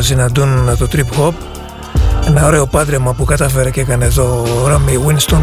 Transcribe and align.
συναντούν 0.00 0.76
το 0.78 0.88
trip 0.92 1.20
hop 1.20 1.32
ένα 2.28 2.46
ωραίο 2.46 2.66
πάντρεμα 2.66 3.12
που 3.12 3.24
κατάφερε 3.24 3.70
και 3.70 3.80
έκανε 3.80 4.04
εδώ 4.04 4.44
ο 4.64 4.68
Ράμι 4.68 4.92
Winston 5.06 5.40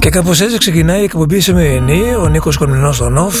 Και 0.00 0.10
κάπως 0.10 0.40
έτσι 0.40 0.58
ξεκινάει 0.58 1.00
η 1.00 1.04
εκπομπή 1.04 1.40
σημερινή, 1.40 2.14
ο 2.14 2.28
Νίκος 2.28 2.56
Κομινός 2.56 2.96
στον 2.96 3.12
Νοφ. 3.12 3.34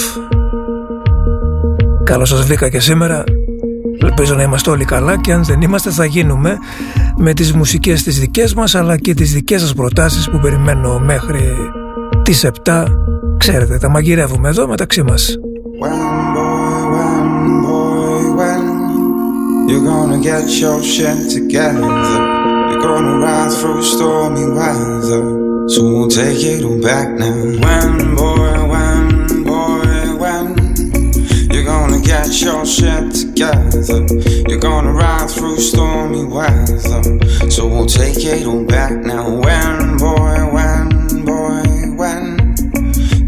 Καλώς 2.04 2.28
σας 2.28 2.46
βρήκα 2.46 2.68
και 2.68 2.80
σήμερα. 2.80 3.24
Ελπίζω 4.02 4.34
να 4.34 4.42
είμαστε 4.42 4.70
όλοι 4.70 4.84
καλά 4.84 5.20
και 5.20 5.32
αν 5.32 5.44
δεν 5.44 5.60
είμαστε 5.60 5.90
θα 5.90 6.04
γίνουμε 6.04 6.58
με 7.16 7.32
τις 7.32 7.52
μουσικές 7.52 8.02
τις 8.02 8.20
δικές 8.20 8.54
μας 8.54 8.74
αλλά 8.74 8.96
και 8.96 9.14
τις 9.14 9.32
δικές 9.32 9.60
σας 9.60 9.74
προτάσεις 9.74 10.30
που 10.30 10.38
περιμένω 10.38 10.98
μέχρι 10.98 11.42
τις 12.22 12.44
7 12.44 12.84
ξέρετε 13.38 13.78
τα 13.78 13.88
μαγειρεύουμε 13.88 14.48
εδώ 14.48 14.68
μεταξύ 14.68 15.02
μας 15.02 15.36
when 15.80 16.34
boy, 16.34 16.82
when 16.94 17.62
boy, 17.66 18.24
when 18.38 18.64
You're 19.68 19.86
gonna 19.92 20.20
get 20.20 20.46
your 20.62 20.80
shit 20.82 21.18
together 21.36 21.90
You're 22.68 22.84
gonna 22.88 23.16
ride 23.26 23.52
through 23.58 23.82
stormy 23.82 24.46
weather 24.58 25.24
So 25.72 25.78
we'll 25.90 26.12
take 26.20 26.42
it 26.52 26.62
all 26.68 26.80
back 26.90 27.08
now 27.22 27.34
When 27.64 28.14
boy, 28.14 28.54
when 28.72 29.04
boy, 29.50 29.88
when 30.22 30.46
You're 31.52 31.68
gonna 31.74 32.00
get 32.12 32.28
your 32.44 32.64
shit 32.76 33.13
together 33.34 34.06
You're 34.48 34.60
gonna 34.60 34.92
ride 34.92 35.28
through 35.28 35.58
stormy 35.58 36.24
weather 36.24 36.78
So 37.50 37.66
we'll 37.66 37.86
take 37.86 38.24
it 38.24 38.46
all 38.46 38.64
back 38.64 38.92
now. 38.92 39.28
When, 39.28 39.96
boy, 39.96 40.52
when, 40.52 41.24
boy, 41.24 41.62
when 41.96 42.54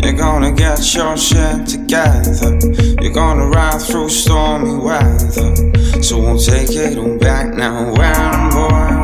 you're 0.03 0.13
gonna 0.13 0.53
get 0.53 0.95
your 0.95 1.17
shit 1.17 1.67
together, 1.67 2.59
you're 3.01 3.13
gonna 3.13 3.47
ride 3.47 3.81
through 3.81 4.09
stormy 4.09 4.77
weather. 4.77 6.03
So 6.03 6.19
we'll 6.19 6.39
take 6.39 6.71
it 6.71 6.97
all 6.99 7.19
back 7.19 7.55
now. 7.55 7.93
When, 7.93 8.51
boy, 8.51 8.96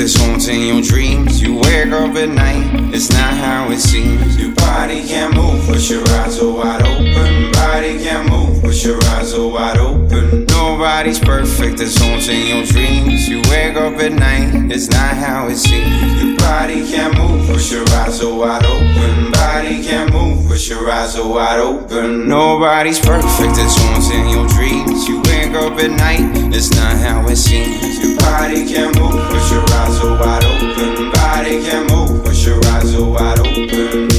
it's 0.00 0.16
haunting 0.16 0.66
your 0.66 0.80
dreams. 0.80 1.42
You 1.42 1.56
wake 1.56 1.92
up 1.92 2.14
at 2.16 2.30
night, 2.30 2.94
it's 2.94 3.10
not 3.10 3.34
how 3.34 3.70
it 3.70 3.80
seems. 3.80 4.38
Your 4.40 4.54
body 4.54 5.06
can't 5.06 5.34
move, 5.34 5.66
but 5.66 5.90
your 5.90 6.02
eyes 6.20 6.40
are 6.40 6.50
wide 6.50 6.82
open. 6.82 7.52
Body 7.52 8.02
can't 8.02 8.30
move, 8.30 8.62
but 8.62 8.82
your 8.82 8.98
eyes 9.12 9.34
are 9.34 9.46
wide 9.46 9.76
open. 9.76 10.46
Nobody's 10.46 11.18
perfect, 11.18 11.80
it's 11.80 11.98
haunting 11.98 12.46
your 12.48 12.64
dreams. 12.64 13.28
You 13.28 13.42
wake 13.50 13.76
up 13.76 14.00
at 14.00 14.12
night, 14.12 14.72
it's 14.72 14.88
not 14.88 15.16
how 15.16 15.48
it 15.48 15.56
seems. 15.56 16.22
Your 16.22 16.36
body 16.38 16.86
can't 16.90 17.16
move, 17.18 17.46
but 17.48 17.70
your 17.70 17.86
eyes 18.00 18.22
are 18.22 18.34
wide 18.34 18.64
open. 18.64 19.32
Body 19.32 19.84
can't 19.84 20.12
move, 20.12 20.48
but 20.48 20.66
your 20.66 20.90
eyes 20.90 21.16
are 21.16 21.28
wide 21.28 21.60
open. 21.60 22.26
Nobody's 22.26 22.98
perfect, 22.98 23.54
it's 23.58 23.76
haunting 23.76 24.30
your 24.30 24.48
dreams. 24.48 25.06
You 25.06 25.20
wake 25.26 25.52
up 25.52 25.78
at 25.78 25.90
night, 25.90 26.54
it's 26.54 26.70
not 26.70 26.96
how 26.96 27.28
it 27.28 27.36
seems. 27.36 28.02
Your 28.02 28.19
body 28.20 28.66
can't 28.66 28.98
move, 28.98 29.12
but 29.12 29.50
your 29.50 29.64
eyes 29.80 30.00
are 30.04 30.18
wide 30.18 30.44
open. 30.44 31.10
Body 31.12 31.62
can't 31.64 31.90
move, 31.90 32.24
but 32.24 32.36
your 32.44 32.64
eyes 32.66 32.94
are 32.94 33.08
wide 33.08 33.38
open. 33.40 34.09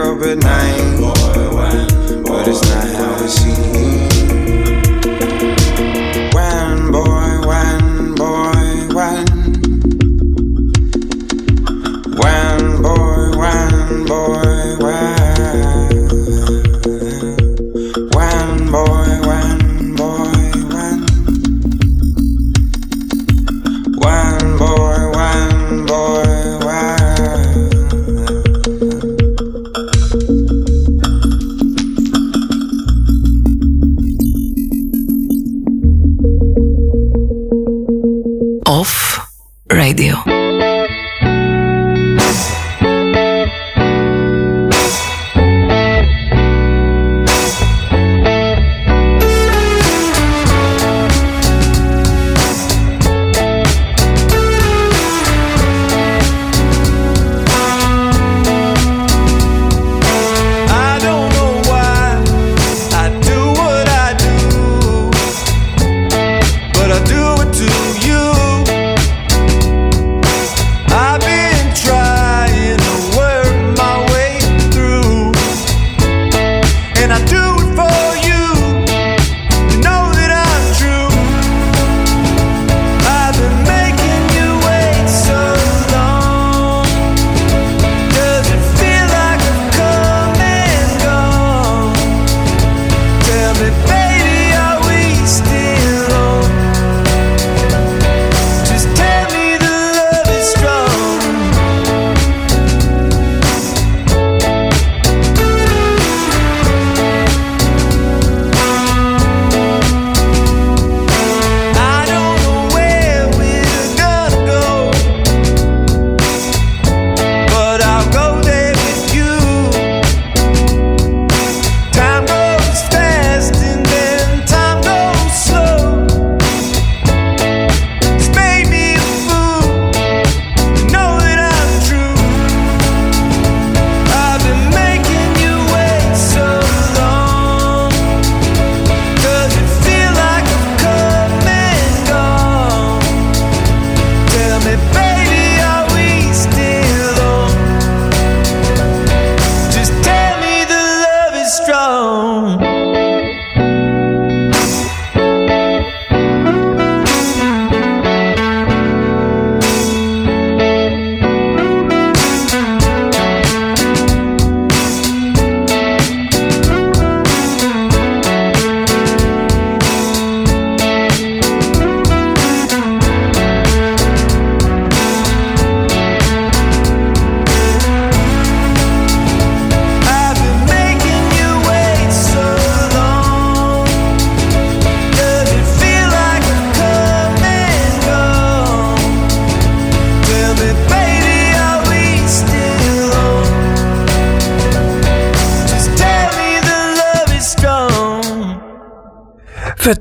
up 0.00 0.22
at 0.22 0.38
night. 0.38 0.96
But 2.24 2.48
it's 2.48 2.62
not 2.62 2.88
how 2.88 3.24
it 3.24 3.28
seems. 3.28 3.99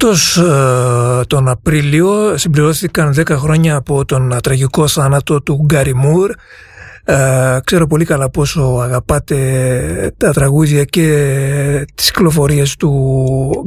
Φέτος 0.09 0.37
ε, 0.37 1.25
τον 1.27 1.47
Απρίλιο 1.47 2.37
συμπληρώθηκαν 2.37 3.13
10 3.17 3.25
χρόνια 3.29 3.75
από 3.75 4.05
τον 4.05 4.37
τραγικό 4.43 4.87
θάνατο 4.87 5.41
του 5.41 5.65
Γκάρι 5.65 5.95
Μουρ. 5.95 6.31
Ε, 7.03 7.59
ξέρω 7.63 7.87
πολύ 7.87 8.05
καλά 8.05 8.29
πόσο 8.29 8.61
αγαπάτε 8.83 10.13
τα 10.17 10.33
τραγούδια 10.33 10.83
και 10.83 11.05
τις 11.95 12.11
κυκλοφορίες 12.11 12.75
του 12.75 12.91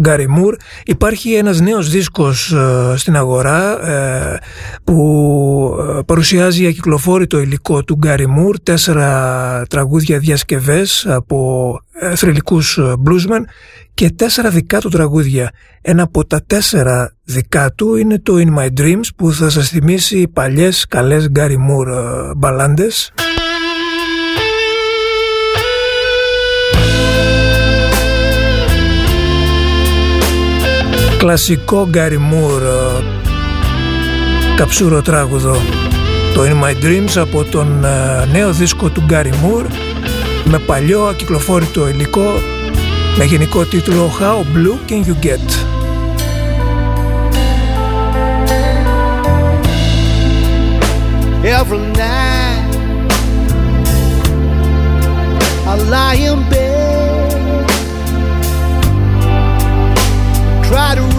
Γκάρι 0.01 0.29
Μουρ. 0.29 0.57
Υπάρχει 0.85 1.35
ένας 1.35 1.61
νέος 1.61 1.91
δίσκος 1.91 2.53
ε, 2.53 2.95
στην 2.97 3.17
αγορά 3.17 3.79
που 4.95 5.77
ε, 5.99 6.03
παρουσιάζει 6.07 6.67
ακυκλοφόρητο 6.67 7.41
υλικό 7.41 7.85
του 7.85 7.95
Γκάρι 7.95 8.27
Μουρ, 8.27 8.59
τέσσερα 8.61 9.63
τραγούδια 9.69 10.19
διασκευές 10.19 11.07
από 11.09 11.79
ε, 12.01 12.15
θρηλυκούς 12.17 12.79
ε, 12.79 12.83
bluesmen 12.83 13.43
και 13.95 14.11
τέσσερα 14.11 14.51
δικά 14.51 14.79
του 14.79 14.89
τραγούδια. 14.89 15.51
Ένα 15.81 16.03
από 16.03 16.27
τα 16.27 16.43
τέσσερα 16.47 17.13
δικά 17.25 17.73
του 17.73 17.97
είναι 17.97 18.19
το 18.19 18.35
In 18.37 18.59
My 18.59 18.81
Dreams 18.81 19.07
που 19.17 19.33
θα 19.33 19.51
σας 19.51 19.69
θυμίσει 19.69 20.29
παλιές 20.29 20.87
καλές 20.87 21.29
Γκάρι 21.29 21.59
Μουρ 21.59 21.89
μπαλάντες. 22.37 23.13
Κλασικό 31.19 31.89
Γκάρι 31.91 32.19
Μουρ 32.19 32.63
καψούρο 34.57 35.03
τράγουδο. 35.03 35.57
Το 36.35 36.43
In 36.43 36.65
My 36.65 36.85
Dreams 36.85 37.17
από 37.17 37.45
τον 37.45 37.85
ε, 37.85 38.29
νέο 38.33 38.53
δίσκο 38.53 38.89
του 38.89 39.07
Gary 39.11 39.33
Moore 39.33 39.67
με 40.45 40.59
παλιό 40.59 41.03
ακυκλοφόρητο 41.03 41.89
υλικό 41.89 42.33
με 43.17 43.25
γενικό 43.25 43.65
τίτλο 43.65 44.11
How 44.21 44.57
Blue 44.57 44.91
Can 44.91 45.07
You 45.09 45.27
Get. 45.27 45.49
Every 51.45 51.83
night 52.01 52.73
I 55.71 55.75
lie 55.93 56.19
in 56.31 56.39
bed 56.51 56.83
Try 60.69 60.95
to 60.99 61.12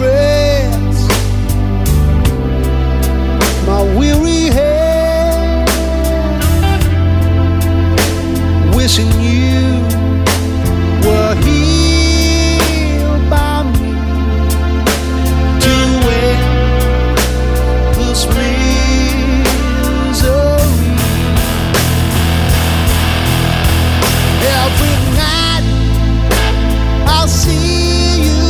wishing 8.84 9.12
you 9.18 9.80
were 11.06 11.34
here 11.36 13.18
by 13.30 13.62
me 13.72 13.92
to 15.64 15.74
end 16.20 16.44
this 17.96 18.20
misery. 18.36 18.60
Every 24.60 24.96
night 25.16 25.64
I'll 27.06 27.26
see 27.26 28.20
you 28.26 28.42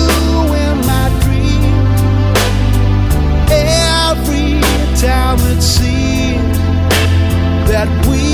in 0.64 0.76
my 0.90 1.06
dream. 1.22 1.74
Every 3.52 4.50
time 5.00 5.38
it 5.52 5.62
seems 5.62 6.58
that 7.70 7.88
we 8.08 8.33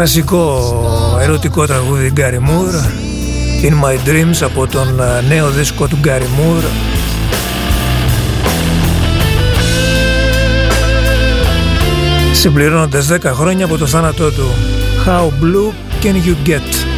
Κλασικό 0.00 1.18
ερωτικό 1.22 1.66
τραγούδι 1.66 2.12
Gary 2.16 2.20
Moore 2.20 2.84
In 3.62 3.72
My 3.72 4.08
Dreams 4.08 4.42
από 4.42 4.66
τον 4.66 5.00
α, 5.00 5.20
νέο 5.20 5.48
δίσκο 5.48 5.88
του 5.88 5.98
Gary 6.04 6.08
Moore 6.08 6.64
συμπληρώνοντας 12.32 13.08
10 13.12 13.18
χρόνια 13.24 13.64
από 13.64 13.76
το 13.76 13.86
θάνατό 13.86 14.30
του. 14.30 14.54
How 15.06 15.44
Blue 15.44 15.72
Can 16.04 16.14
You 16.14 16.48
Get; 16.48 16.89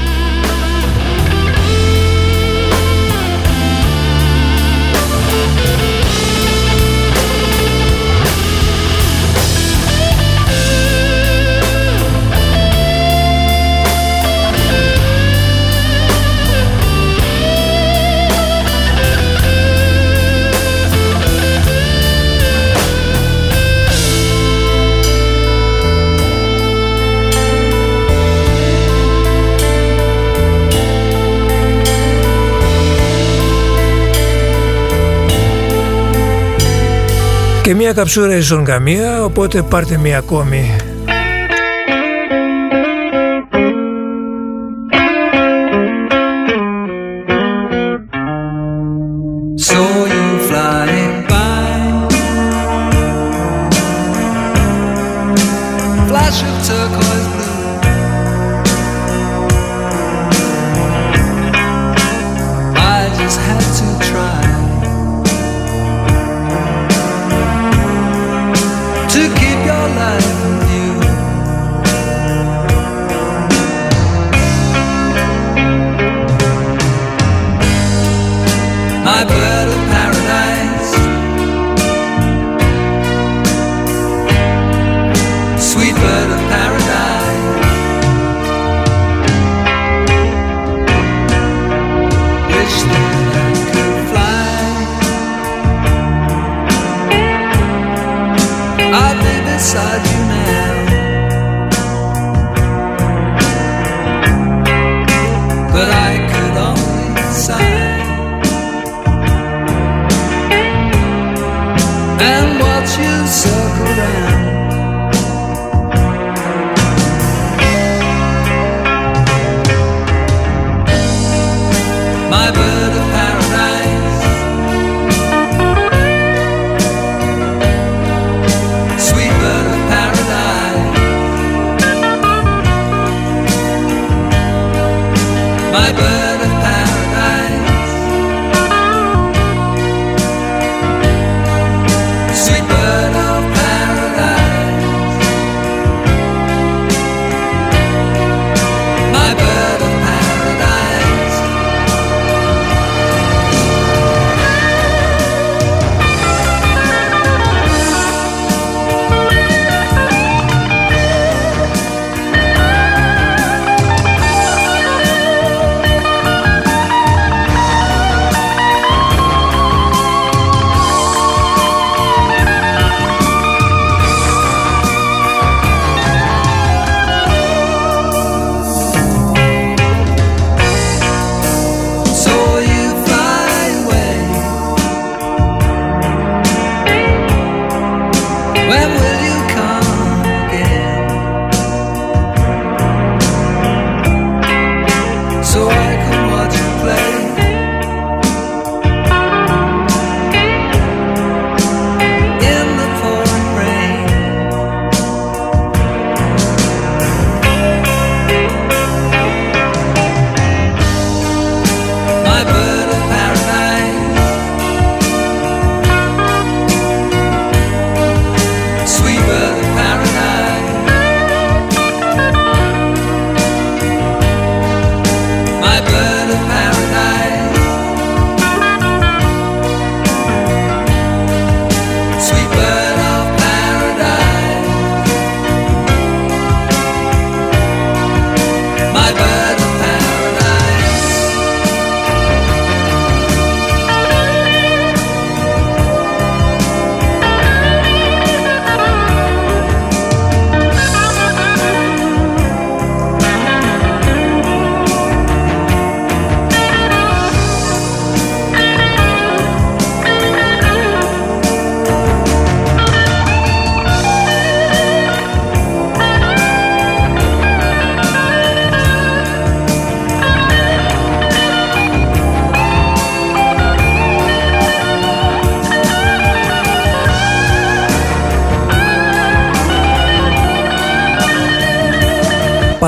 Και 37.62 37.75
μία 37.75 37.92
καψούρα 37.92 38.37
ίσον 38.37 38.64
καμία, 38.64 39.25
οπότε 39.25 39.62
πάρτε 39.62 39.97
μία 39.97 40.19
ακόμη. 40.19 40.91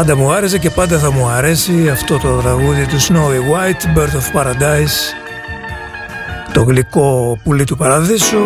Πάντα 0.06 0.18
μου 0.18 0.32
άρεσε 0.32 0.58
και 0.58 0.70
πάντα 0.70 0.98
θα 0.98 1.10
μου 1.10 1.26
αρέσει 1.26 1.88
αυτό 1.88 2.18
το 2.18 2.36
τραγούδι 2.36 2.86
του 2.86 3.00
Snowy 3.00 3.38
White, 3.52 3.98
Bird 3.98 4.02
of 4.02 4.40
Paradise, 4.40 5.14
το 6.52 6.62
γλυκό 6.62 7.38
πουλί 7.44 7.64
του 7.64 7.76
παραδείσου. 7.76 8.42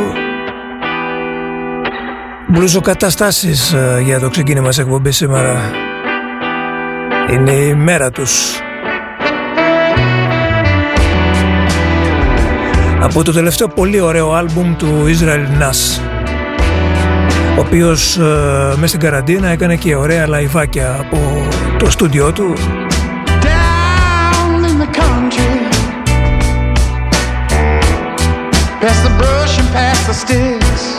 Μπλουζοκαταστάσεις 2.49 3.73
ε, 3.73 4.01
για 4.05 4.21
το 4.21 4.29
ξεκίνημα 4.29 4.69
της 4.69 4.79
εκπομπής 4.79 5.17
σήμερα. 5.17 5.61
Είναι 7.31 7.53
η 7.53 7.75
μέρα 7.75 8.11
τους. 8.11 8.61
Από 13.01 13.23
το 13.23 13.33
τελευταίο 13.33 13.69
πολύ 13.69 14.01
ωραίο 14.01 14.33
άλμπουμ 14.33 14.77
του 14.77 15.05
Israel 15.07 15.63
Nas 15.63 16.01
ο 17.59 17.61
οποίος 17.61 18.17
ε, 18.17 18.75
μες 18.77 18.89
στην 18.89 19.01
καραντίνα 19.01 19.49
έκανε 19.49 19.77
και 19.77 19.97
ωραία 19.97 20.27
λαϊβάκια 20.27 20.97
από 21.01 21.48
το 21.78 21.90
στούντιό 21.90 22.32
του 22.32 22.54
down 23.42 24.66
in 24.70 24.78
the 24.84 24.92
country. 25.04 25.56
Past 28.82 29.02
the 29.08 29.14
brush 29.20 29.60
and 29.62 29.70
past 29.78 30.08
the 30.08 30.14
sticks. 30.14 30.97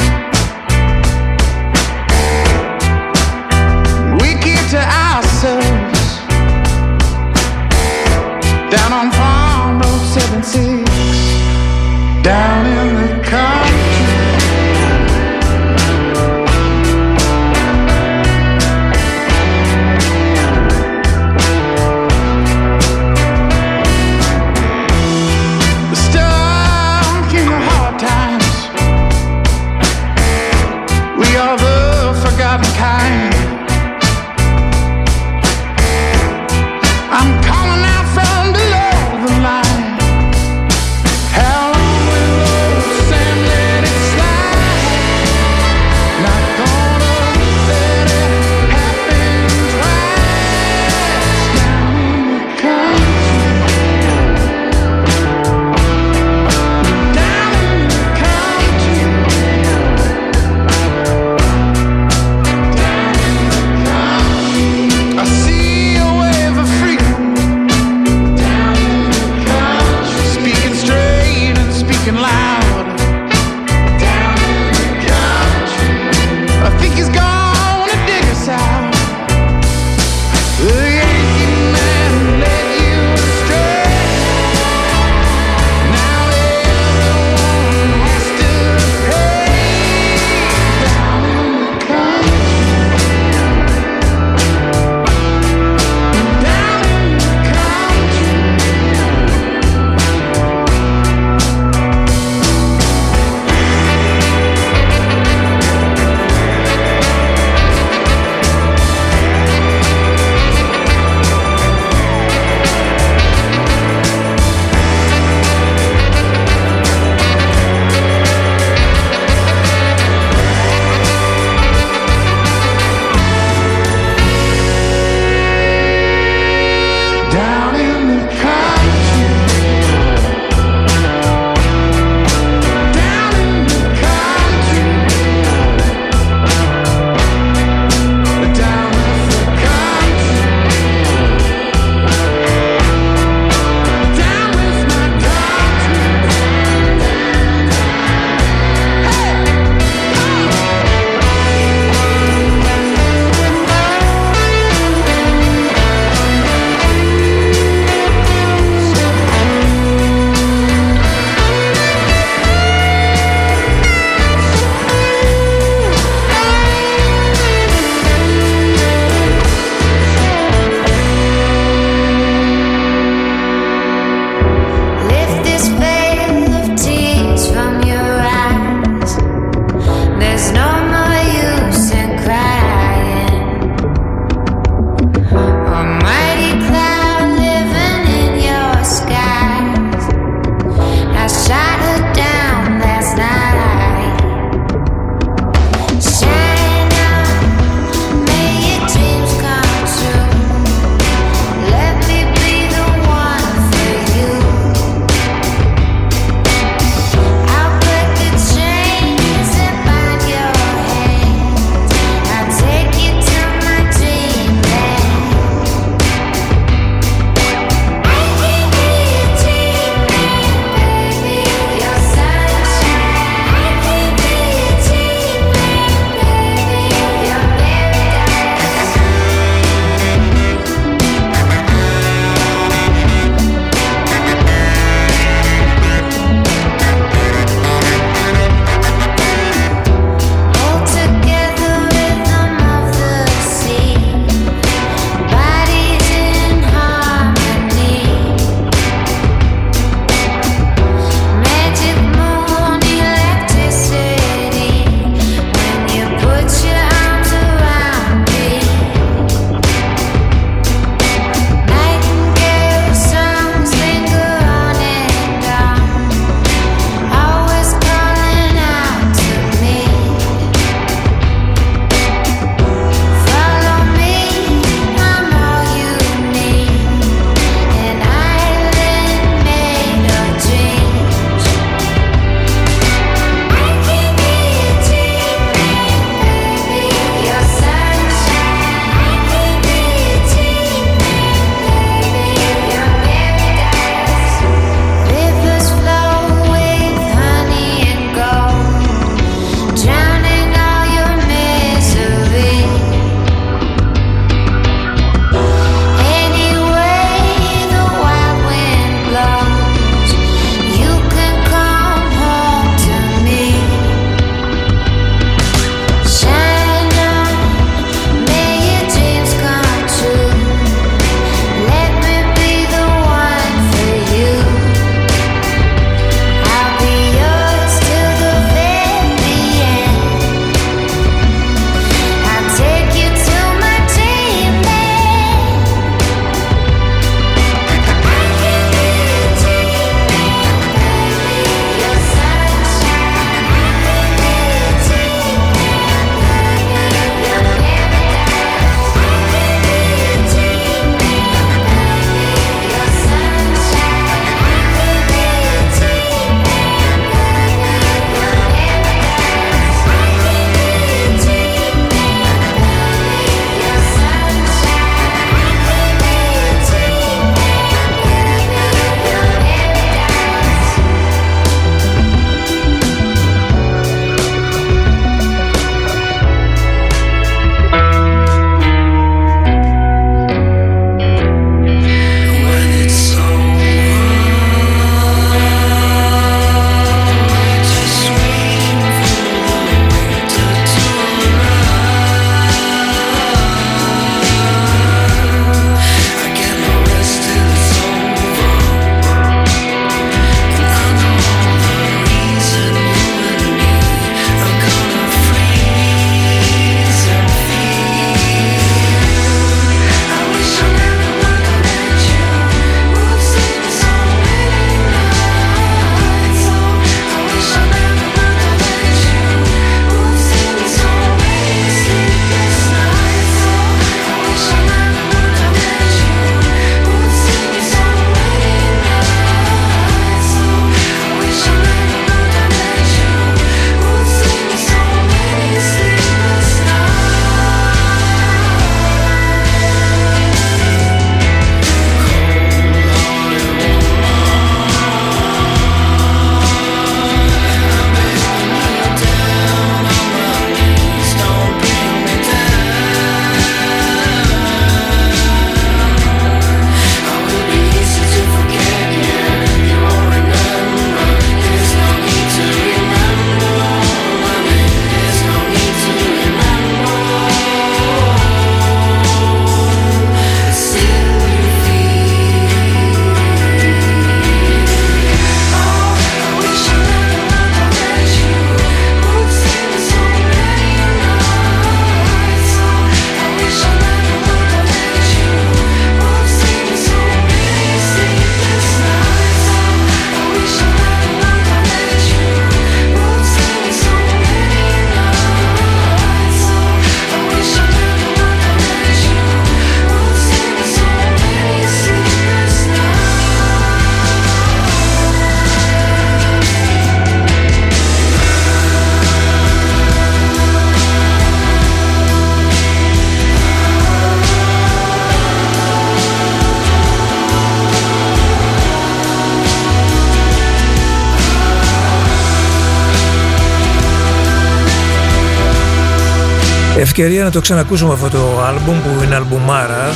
ευκαιρία 527.01 527.23
να 527.23 527.31
το 527.31 527.41
ξανακούσουμε 527.41 527.93
αυτό 527.93 528.09
το 528.09 528.41
άλμπουμ 528.41 528.81
που 528.81 529.03
είναι 529.03 529.15
αλμπουμάρα 529.15 529.93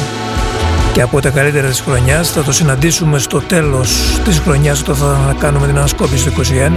και 0.93 1.01
από 1.01 1.21
τα 1.21 1.29
καλύτερα 1.29 1.67
της 1.67 1.79
χρονιάς. 1.79 2.31
Θα 2.31 2.43
το 2.43 2.51
συναντήσουμε 2.51 3.19
στο 3.19 3.41
τέλος 3.41 4.19
της 4.23 4.39
χρονιάς 4.39 4.81
όταν 4.81 4.95
θα 4.95 5.35
κάνουμε 5.39 5.67
την 5.67 5.77
ανασκόπηση 5.77 6.29
του 6.29 6.41
21 6.41 6.71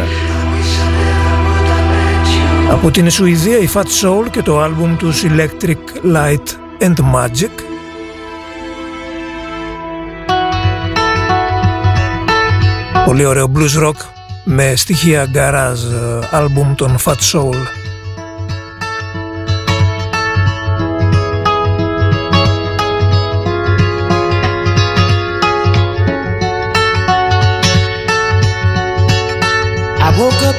από 2.71 2.91
την 2.91 3.11
Σουηδία 3.11 3.59
η 3.59 3.69
Fat 3.75 3.83
Soul 3.83 4.31
και 4.31 4.43
το 4.43 4.61
άλμπουμ 4.61 4.97
τους 4.97 5.23
Electric 5.25 6.15
Light 6.15 6.47
and 6.81 6.95
Magic. 7.15 7.51
Πολύ 13.05 13.25
ωραίο 13.25 13.53
blues 13.55 13.85
rock 13.85 13.97
με 14.45 14.73
στοιχεία 14.77 15.27
garage 15.35 16.23
ε, 16.31 16.37
άλμπουμ 16.37 16.75
των 16.75 16.97
Fat 17.05 17.33
Soul. 17.33 17.76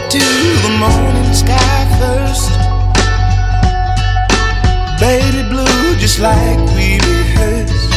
to 0.09 0.19
the 0.19 0.73
morning 0.79 1.33
sky 1.33 1.79
first. 1.99 2.51
Baby 5.01 5.43
blue, 5.49 5.95
just 5.97 6.19
like 6.19 6.59
we 6.75 6.95
rehearsed. 6.95 7.91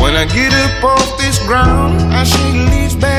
When 0.00 0.14
I 0.14 0.24
get 0.32 0.52
up 0.54 0.84
off 0.84 1.18
this 1.18 1.38
ground, 1.46 2.00
I 2.14 2.22
shake 2.22 2.70
leaves 2.70 2.94
back. 2.94 3.17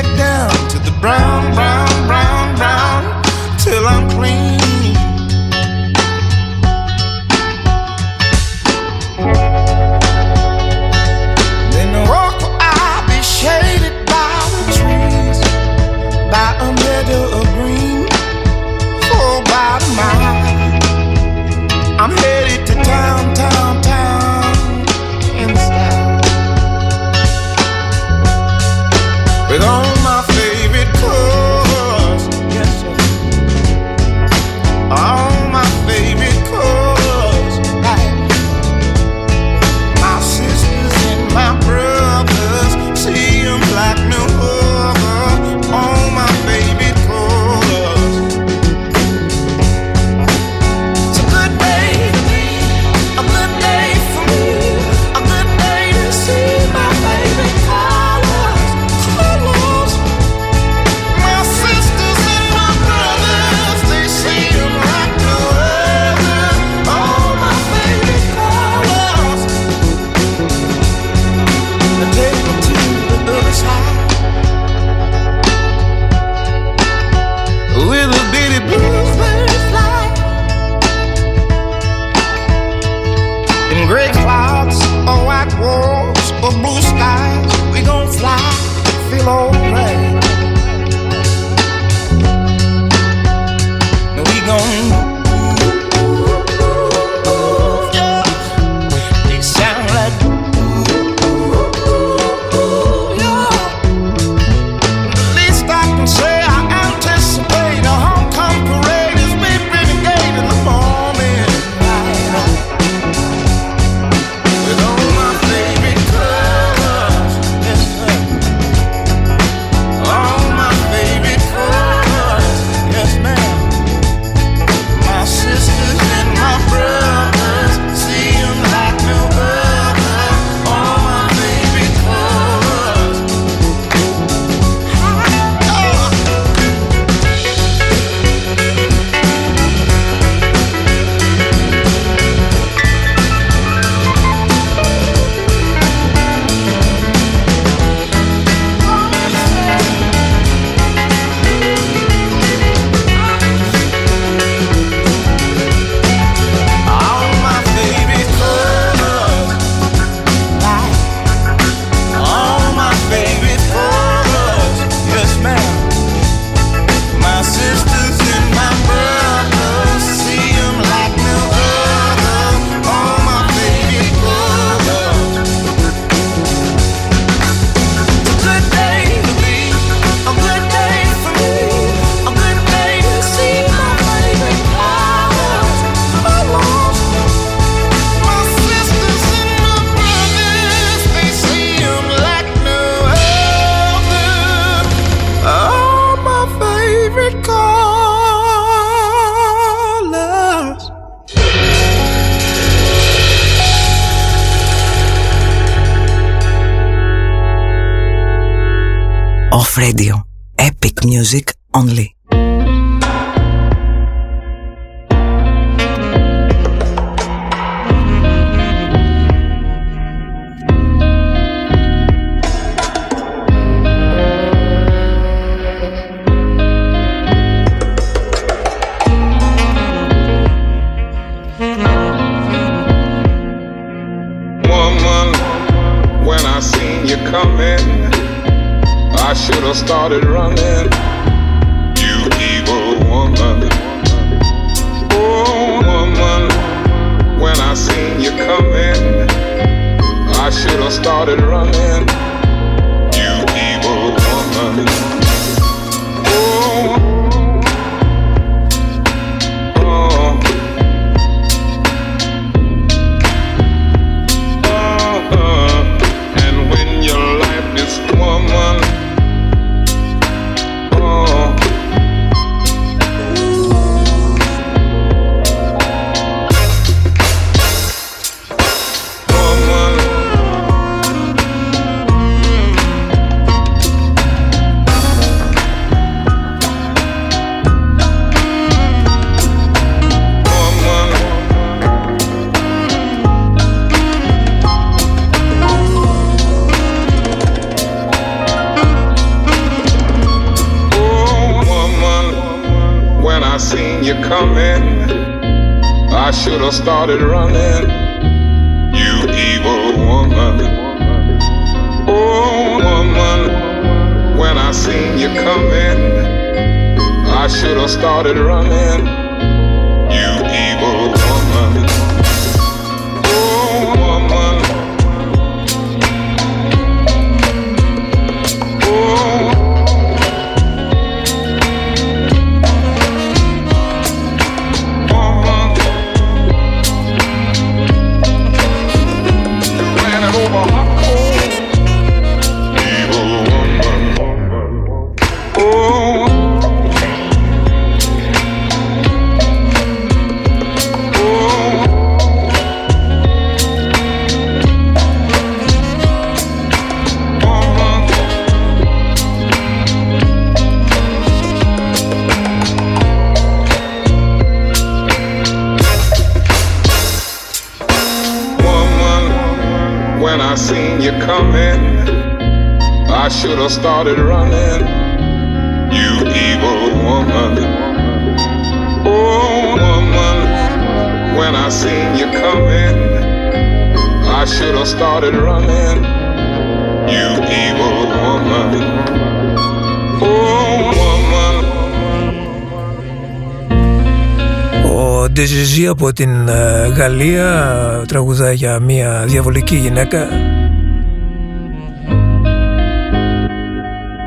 Ο 395.70 395.72
Ντεζιζή 395.72 395.88
από 395.88 396.12
την 396.12 396.48
ε, 396.48 396.88
Γαλλία 396.96 398.04
τραγουδά 398.08 398.52
για 398.52 398.80
μια 398.80 399.24
διαβολική 399.26 399.76
γυναίκα 399.76 400.28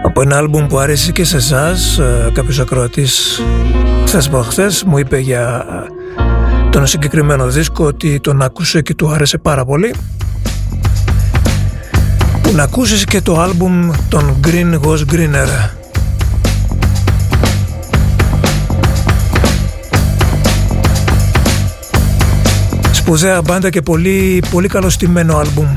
από 0.03 0.21
ένα 0.21 0.37
άλμπουμ 0.37 0.67
που 0.67 0.77
αρέσει 0.77 1.11
και 1.11 1.23
σε 1.23 1.37
εσάς. 1.37 1.99
Κάποιος 2.33 2.59
ακροατής 2.59 3.41
χθες 4.05 4.29
προχθές 4.29 4.83
μου 4.83 4.97
είπε 4.97 5.17
για 5.17 5.65
τον 6.69 6.87
συγκεκριμένο 6.87 7.47
δίσκο 7.47 7.85
ότι 7.85 8.19
τον 8.19 8.41
άκουσε 8.41 8.81
και 8.81 8.95
του 8.95 9.11
άρεσε 9.11 9.37
πάρα 9.37 9.65
πολύ 9.65 9.93
που 12.41 12.51
να 12.51 12.63
ακούσεις 12.63 13.03
και 13.03 13.21
το 13.21 13.39
άλμπουμ 13.39 13.91
των 14.09 14.39
Green 14.43 14.79
Was 14.79 15.13
Greener 15.13 15.72
Σπουδαία 23.03 23.41
μπάντα 23.41 23.69
και 23.69 23.81
πολύ, 23.81 24.43
πολύ 24.51 24.67
καλωστημένο 24.67 25.37
άλμπουμ. 25.37 25.67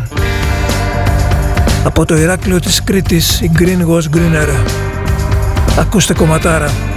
Από 1.85 2.05
το 2.05 2.17
Ηράκλειο 2.17 2.61
της 2.61 2.85
Κρήτης, 2.85 3.41
η 3.41 3.51
Green 3.59 3.87
Was 3.87 4.17
Greener. 4.17 4.49
Ακούστε 5.79 6.15
κομματάρα. 6.15 6.96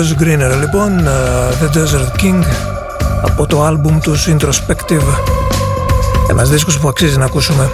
Green 0.00 0.08
Goes 0.08 0.22
Greener. 0.22 0.60
Λοιπόν 0.60 0.98
uh, 0.98 1.08
The 1.62 1.76
Desert 1.76 2.22
King 2.22 2.44
από 3.22 3.46
το 3.46 3.62
άλμπουμ 3.64 3.98
του 3.98 4.16
Introspective. 4.16 5.02
Ένας 6.30 6.50
δίσκος 6.50 6.78
που 6.78 6.88
αξίζει 6.88 7.18
να 7.18 7.24
ακούσουμε 7.24 7.70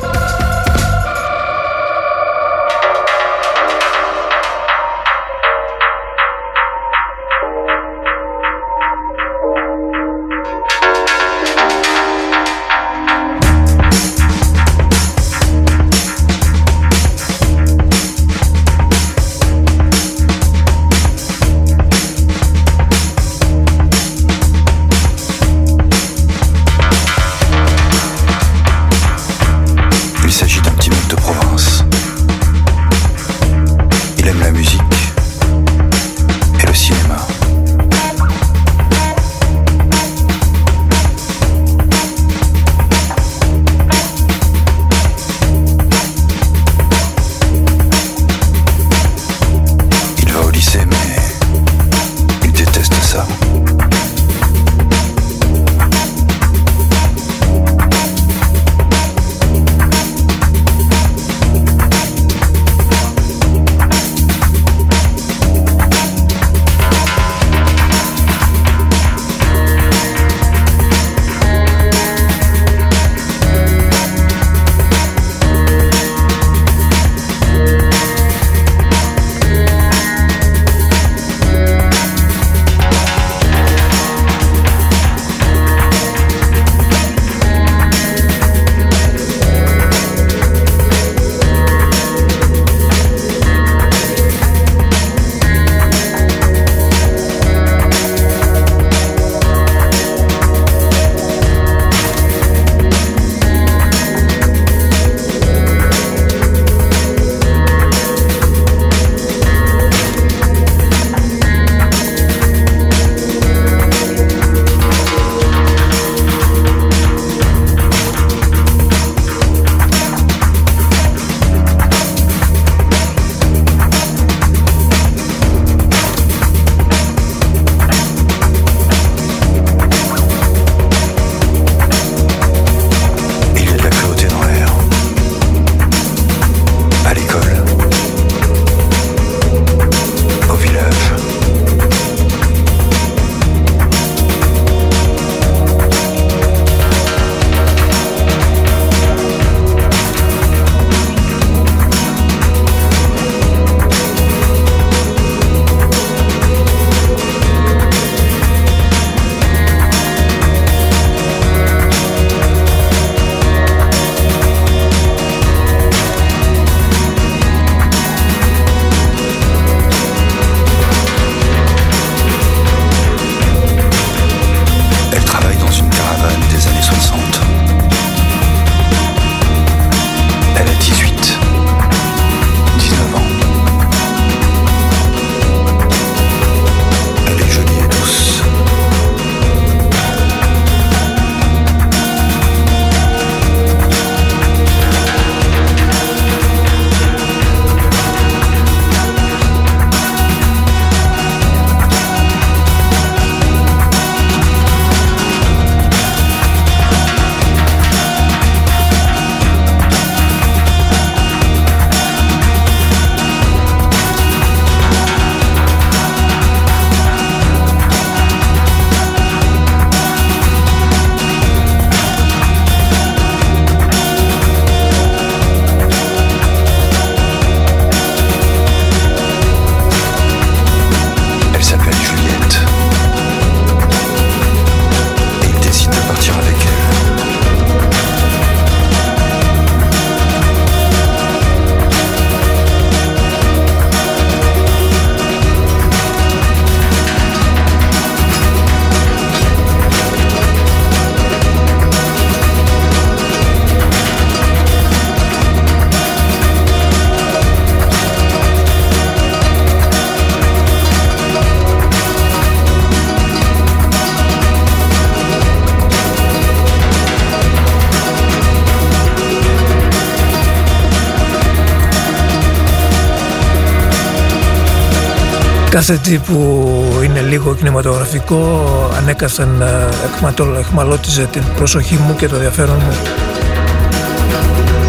Κάθε 275.76 275.96
τι 275.96 276.18
που 276.18 276.78
είναι 277.04 277.20
λίγο 277.20 277.54
κινηματογραφικό 277.54 278.64
ανέκαθεν 278.96 279.60
ε, 279.60 280.58
εχμαλώτιζε 280.58 281.26
την 281.26 281.42
προσοχή 281.56 281.94
μου 281.96 282.14
και 282.14 282.28
το 282.28 282.34
ενδιαφέρον 282.34 282.76
μου. 282.76 282.96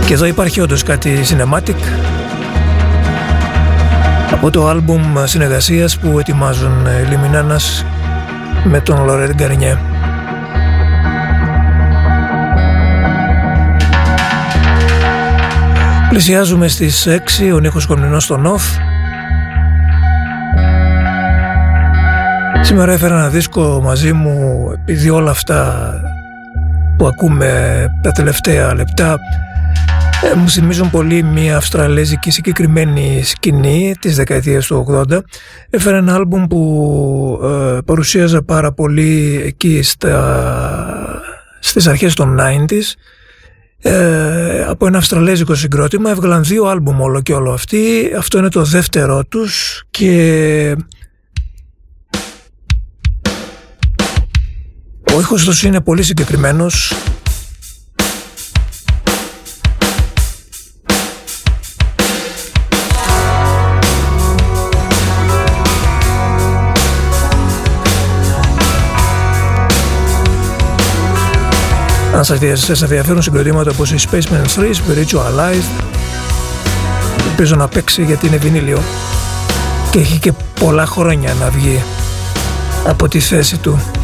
Και 0.06 0.14
εδώ 0.14 0.26
υπάρχει 0.26 0.62
όντως 0.62 0.84
κάτι 0.84 1.20
cinematic 1.30 1.76
από 4.32 4.50
το 4.50 4.68
άλμπουμ 4.68 5.02
συνεργασίας 5.24 5.98
που 5.98 6.20
ετοιμάζουν 6.20 6.86
οι 6.86 7.10
Λιμινάνας 7.10 7.86
με 8.64 8.82
τον 8.82 9.06
Λορέτ 9.06 9.34
Γκαρνιέ. 9.34 9.78
Πλησιάζουμε 16.10 16.68
στις 16.68 17.08
6, 17.08 17.52
ο 17.54 17.60
Νίκος 17.60 17.86
Κομνηνός 17.86 18.24
στο 18.24 18.38
Νοφ. 18.38 18.64
Σήμερα 22.62 22.92
έφερα 22.92 23.16
ένα 23.16 23.30
δίσκο 23.30 23.82
μαζί 23.84 24.14
μου 24.14 24.68
επειδή 24.82 25.10
όλα 25.10 25.32
αυτά 25.32 25.92
που 26.98 27.08
ακούμε 27.08 27.86
τα 28.04 28.12
τελευταία 28.12 28.76
λεπτά 28.76 29.18
ε, 30.24 30.36
μου 30.36 30.50
θυμίζουν 30.50 30.90
πολύ 30.90 31.24
μια 31.24 31.58
αυστραλέζικη 31.58 32.32
συγκεκριμένη 32.32 33.24
σκηνή 33.24 33.96
της 34.00 34.16
δεκαετίας 34.16 34.66
του 34.68 35.06
80. 35.10 35.20
Έφερα 35.70 35.98
ένα 35.98 36.14
άλμπουμ 36.16 36.46
που 36.48 37.40
ε, 37.44 37.78
παρουσίαζα 37.86 38.44
πάρα 38.44 38.72
πολύ 38.74 39.42
εκεί 39.46 39.82
στα, 39.82 41.22
στις 41.60 41.88
αρχές 41.88 42.14
των 42.14 42.38
90s 42.40 42.94
ε, 43.82 44.64
από 44.64 44.88
ένα 44.88 44.98
αυστραλέζικο 44.98 45.56
συγκρότημα. 45.56 46.10
Έβγαλαν 46.10 46.44
δύο 46.44 46.66
άλμπουμ 46.66 47.02
όλο 47.02 47.22
και 47.22 47.34
όλο 47.34 47.52
αυτοί. 47.52 48.12
Αυτό 48.18 48.38
είναι 48.38 48.50
το 48.50 48.64
δεύτερο 48.64 49.24
τους 49.26 49.84
και 49.90 50.76
ο 55.18 55.20
ήχος 55.20 55.44
τους 55.44 55.64
είναι 55.64 55.82
πολύ 55.82 56.04
συγκεκριμένος 56.04 56.94
Αν 72.16 72.26
σας 72.56 72.82
ενδιαφέρουν 72.82 73.22
συγκροτήματα 73.22 73.72
όπως 73.72 73.92
η 73.92 73.96
Spaceman 74.12 74.60
3, 74.60 74.74
Spiritualized, 74.74 75.84
ελπίζω 77.30 77.56
να 77.56 77.68
παίξει 77.68 78.04
γιατί 78.04 78.28
είναι 78.28 78.38
βινίλιο 78.38 78.82
και 79.92 80.00
έχει 80.00 80.20
και 80.20 80.34
πολλά 80.60 80.86
χρόνια 80.86 81.34
να 81.34 81.50
βγει 81.50 81.84
από 82.86 83.08
τη 83.08 83.20
θέση 83.20 83.58
του. 83.58 83.97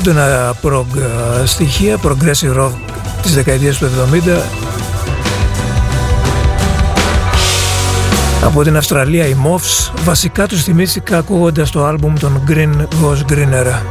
Έντονα 0.00 0.54
prog 0.62 0.86
ε, 1.42 1.46
στοιχεία, 1.46 1.98
progressive 2.02 2.56
rock 2.56 2.72
της 3.22 3.34
δεκαετίας 3.34 3.78
του 3.78 3.86
70 3.86 4.42
από 8.44 8.62
την 8.62 8.76
Αυστραλία 8.76 9.26
οι 9.26 9.36
Moffs 9.44 9.92
βασικά 10.04 10.46
τους 10.46 10.62
θυμήθηκα 10.62 11.18
ακούγοντας 11.18 11.70
το 11.70 11.84
άλμπουμ 11.84 12.14
των 12.20 12.42
Green 12.48 12.76
Goes 12.76 13.32
Greener. 13.32 13.82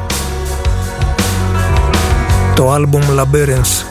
Το 2.56 2.72
άλμπουμ 2.72 3.02
Labyrinth 3.18 3.89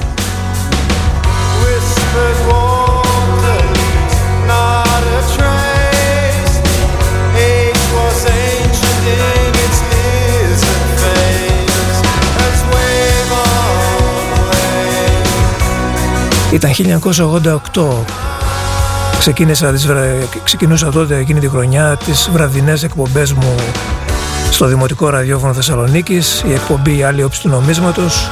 Ήταν 16.53 16.71
1988 17.75 18.05
Ξεκίνησα 19.19 19.73
τις, 19.73 19.87
βρα- 19.87 20.29
ξεκινούσα 20.45 20.91
τότε 20.91 21.17
εκείνη 21.17 21.41
τη 21.41 21.49
χρονιά 21.49 21.97
τις 22.05 22.29
βραδινές 22.33 22.83
εκπομπές 22.83 23.33
μου 23.33 23.55
στο 24.51 24.67
Δημοτικό 24.67 25.09
Ραδιόφωνο 25.11 25.53
Θεσσαλονίκης 25.55 26.45
η 26.49 26.53
εκπομπή 26.53 27.03
«Άλλη 27.03 27.23
όψη 27.23 27.41
του 27.41 27.49
νομίσματος» 27.49 28.31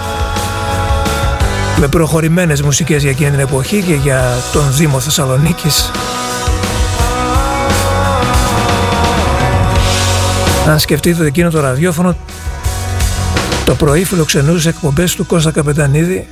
με 1.77 1.89
προχωρημένες 1.89 2.63
μουσικές 2.63 3.03
για 3.03 3.11
εκείνη 3.11 3.31
την 3.31 3.39
εποχή 3.41 3.83
και 3.83 3.95
για 3.95 4.23
τον 4.53 4.63
Δήμο 4.73 5.01
Θεσσαλονίκης. 5.01 5.91
Αν 10.69 10.79
σκεφτείτε 10.79 11.19
ότι 11.19 11.27
εκείνο 11.27 11.51
το 11.51 11.61
ραδιόφωνο 11.61 12.17
το 13.65 13.75
πρωί 13.75 14.05
φιλοξενούσε 14.05 14.69
εκπομπές 14.69 15.15
του 15.15 15.27
Κώστα 15.27 15.51
Καπετανίδη 15.51 16.27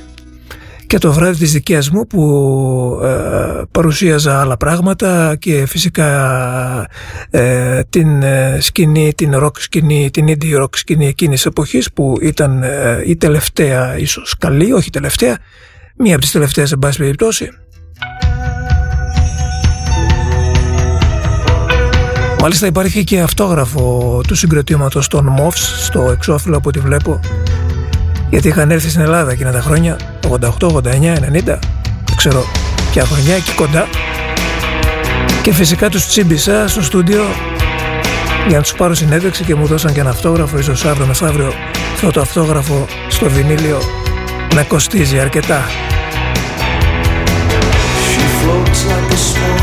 και 0.87 0.97
το 0.97 1.13
βράδυ 1.13 1.37
της 1.37 1.51
δικές 1.51 1.89
μου 1.89 2.07
που 2.07 2.99
ε, 3.03 3.61
παρουσίαζα 3.71 4.39
άλλα 4.39 4.57
πράγματα 4.57 5.35
και 5.39 5.65
φυσικά 5.65 6.87
ε, 7.29 7.81
την 7.89 8.23
ε, 8.23 8.57
σκηνή, 8.61 9.13
την 9.13 9.31
rock 9.35 9.57
σκηνή, 9.57 10.09
την 10.11 10.25
indie 10.27 10.61
rock 10.61 10.75
σκηνή 10.75 11.07
εκείνης 11.07 11.35
της 11.35 11.45
εποχής 11.45 11.91
που 11.93 12.17
ήταν 12.21 12.63
ε, 12.63 13.01
η 13.05 13.15
τελευταία 13.15 13.97
ίσως 13.97 14.35
καλή, 14.37 14.73
όχι 14.73 14.87
η 14.87 14.91
τελευταία, 14.91 15.37
μία 15.97 16.13
από 16.13 16.21
τις 16.21 16.31
τελευταίες 16.31 16.71
εν 16.71 16.79
πάση 16.79 16.97
περιπτώσει. 16.97 17.49
Μάλιστα 22.41 22.67
υπάρχει 22.67 23.03
και 23.03 23.19
αυτόγραφο 23.19 24.21
του 24.27 24.35
συγκροτήματος 24.35 25.07
των 25.07 25.35
MOVS 25.39 25.57
στο 25.79 26.01
εξώφυλλο 26.01 26.57
από 26.57 26.69
ό,τι 26.69 26.79
βλέπω 26.79 27.19
γιατί 28.29 28.47
είχαν 28.47 28.71
έρθει 28.71 28.89
στην 28.89 29.01
Ελλάδα 29.01 29.31
εκείνα 29.31 29.51
τα 29.51 29.61
χρόνια 29.61 29.97
88, 30.29 30.39
89, 30.59 30.79
90 30.79 30.79
δεν 32.05 32.15
ξέρω 32.15 32.45
ποια 32.91 33.05
χρονιά 33.05 33.35
εκεί 33.35 33.51
κοντά 33.51 33.87
και 35.41 35.53
φυσικά 35.53 35.89
τους 35.89 36.07
τσίμπησα 36.07 36.67
στο 36.67 36.81
στούντιο 36.81 37.23
για 38.47 38.57
να 38.57 38.61
τους 38.63 38.73
πάρω 38.73 38.93
συνέντευξη 38.93 39.43
και 39.43 39.55
μου 39.55 39.65
δώσαν 39.65 39.93
και 39.93 39.99
ένα 39.99 40.09
αυτόγραφο 40.09 40.57
ίσως 40.57 40.85
αύριο 40.85 41.05
μεθαύριο 41.05 41.53
αυτό 41.93 42.11
το 42.11 42.21
αυτόγραφο 42.21 42.85
στο 43.07 43.29
βινίλιο 43.29 43.79
να 44.55 44.63
κοστίζει 44.63 45.19
αρκετά 45.19 45.65
She 48.09 48.23
floats 48.39 48.81
like 48.89 49.11
a 49.17 49.19
swan. 49.29 49.59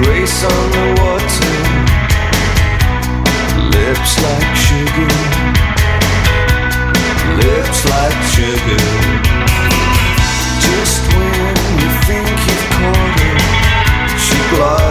Grace 0.00 0.40
on 0.54 0.64
the 0.76 0.86
water. 1.00 1.54
Lips 3.72 4.12
like 4.24 4.54
sugar. 4.66 5.63
Lips 7.32 7.80
like 7.90 8.20
sugar. 8.34 8.84
Just 10.60 11.02
when 11.16 11.56
you 11.80 11.90
think 12.06 12.28
you've 12.46 12.66
caught 12.76 13.20
her, 13.20 13.38
she 14.18 14.38
glides 14.54 14.83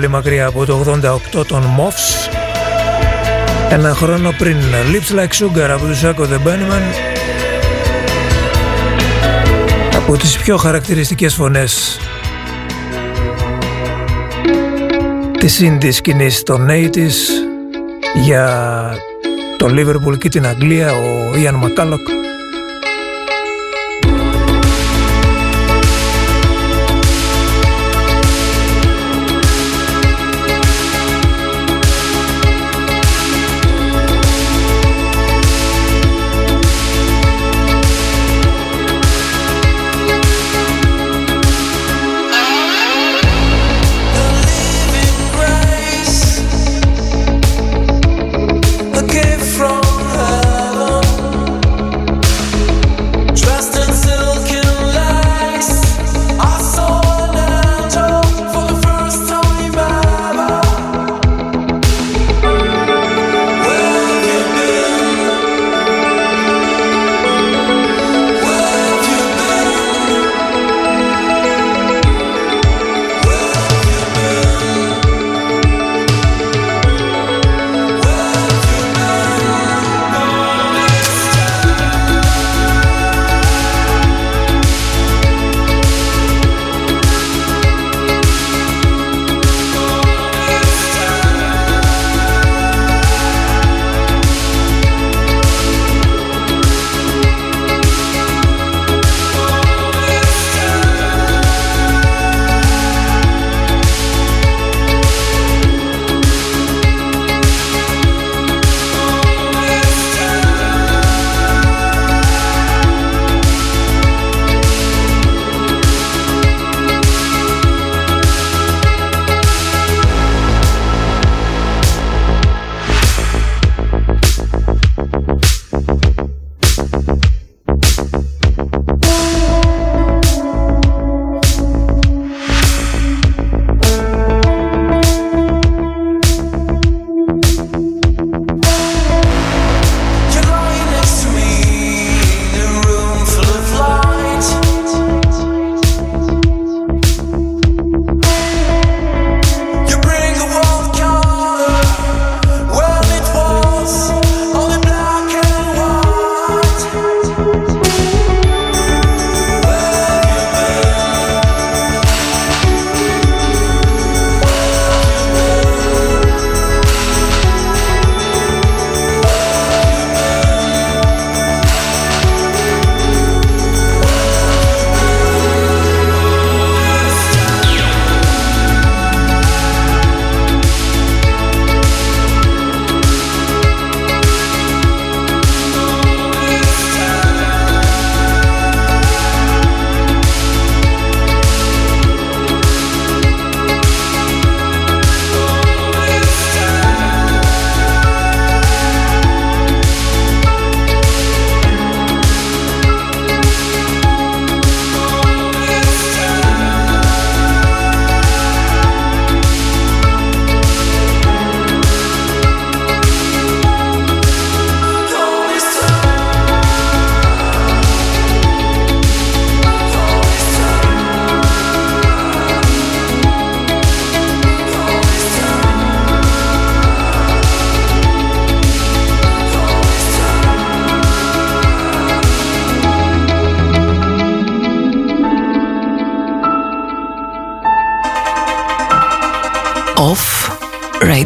πολύ 0.00 0.12
μακριά 0.12 0.46
από 0.46 0.64
το 0.64 0.98
88 1.38 1.46
των 1.46 1.62
Moffs. 1.62 2.32
Ένα 3.70 3.94
χρόνο 3.94 4.30
πριν 4.38 4.56
Lips 4.92 5.18
Like 5.18 5.44
Sugar 5.44 5.68
από 5.70 5.86
τους 5.86 6.00
Echo 6.02 6.22
The 6.22 6.46
Bunnymen. 6.46 6.82
Από 9.96 10.16
τις 10.16 10.36
πιο 10.36 10.56
χαρακτηριστικές 10.56 11.34
φωνές 11.34 11.98
της 15.38 15.60
indie 15.62 15.92
σκηνής 15.92 16.42
των 16.42 16.68
80's 16.70 17.14
για 18.22 18.74
το 19.56 19.66
Liverpool 19.66 20.18
και 20.18 20.28
την 20.28 20.46
Αγγλία 20.46 20.92
ο 20.92 21.32
Ian 21.34 21.54
McCulloch 21.64 22.19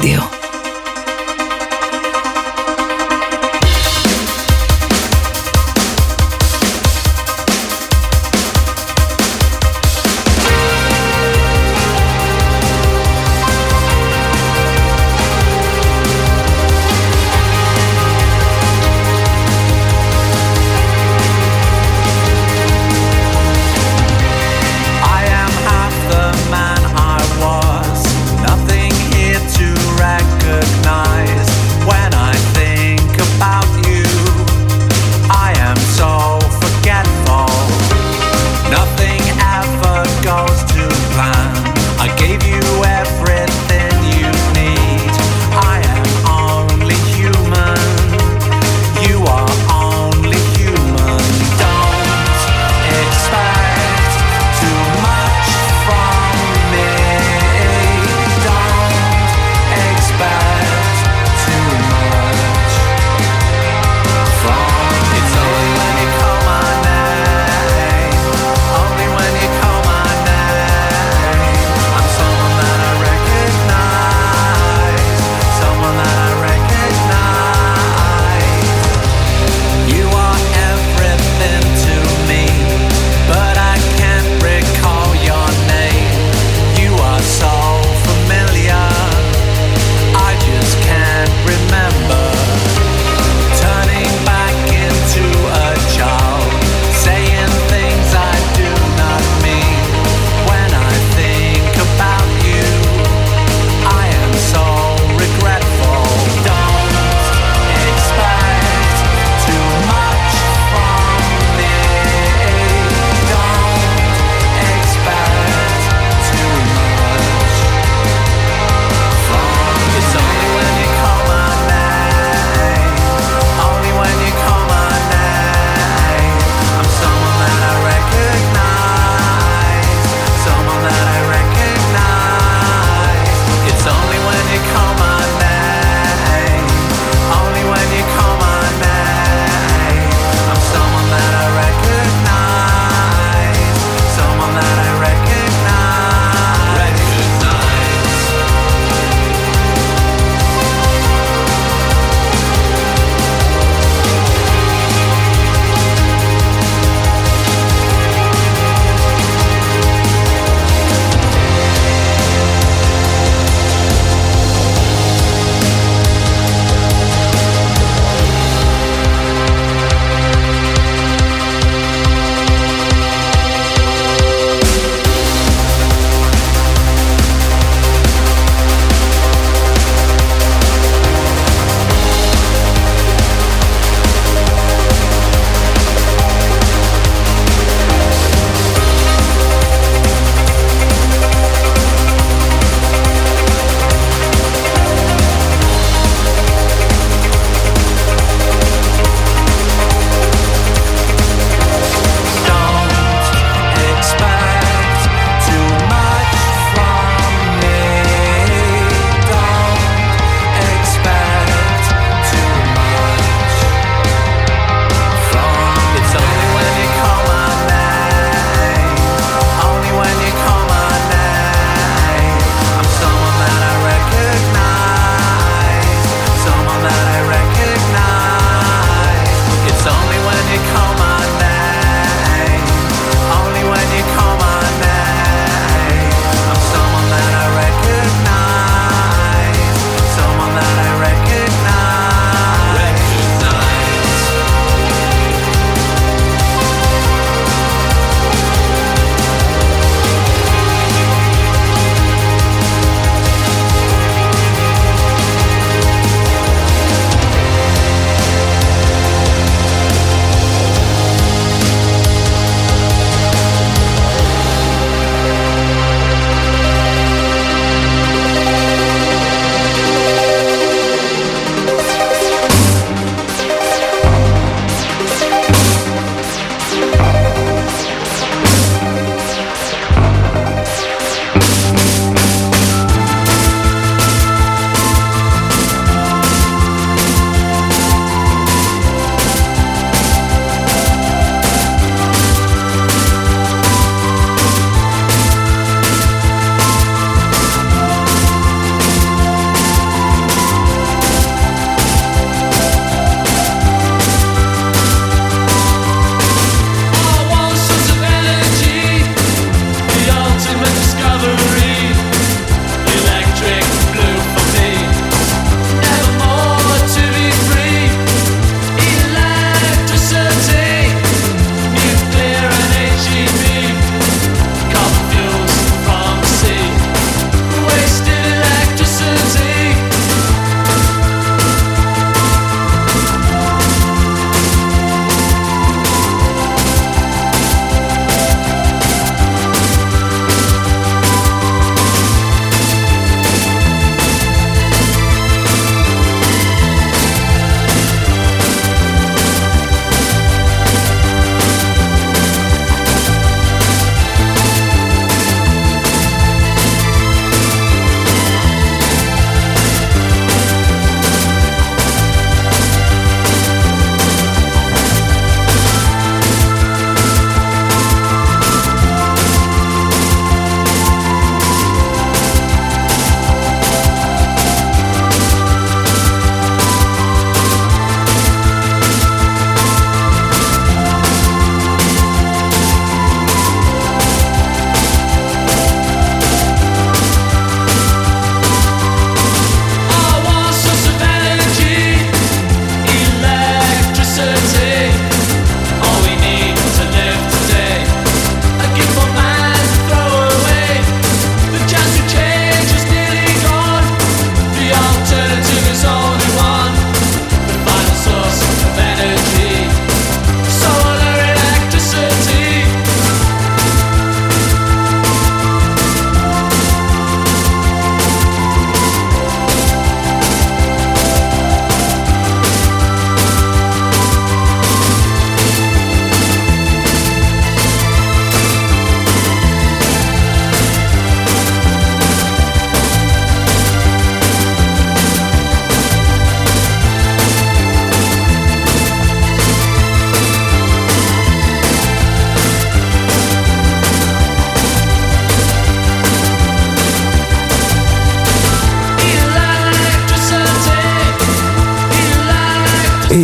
Radio. 0.05 0.34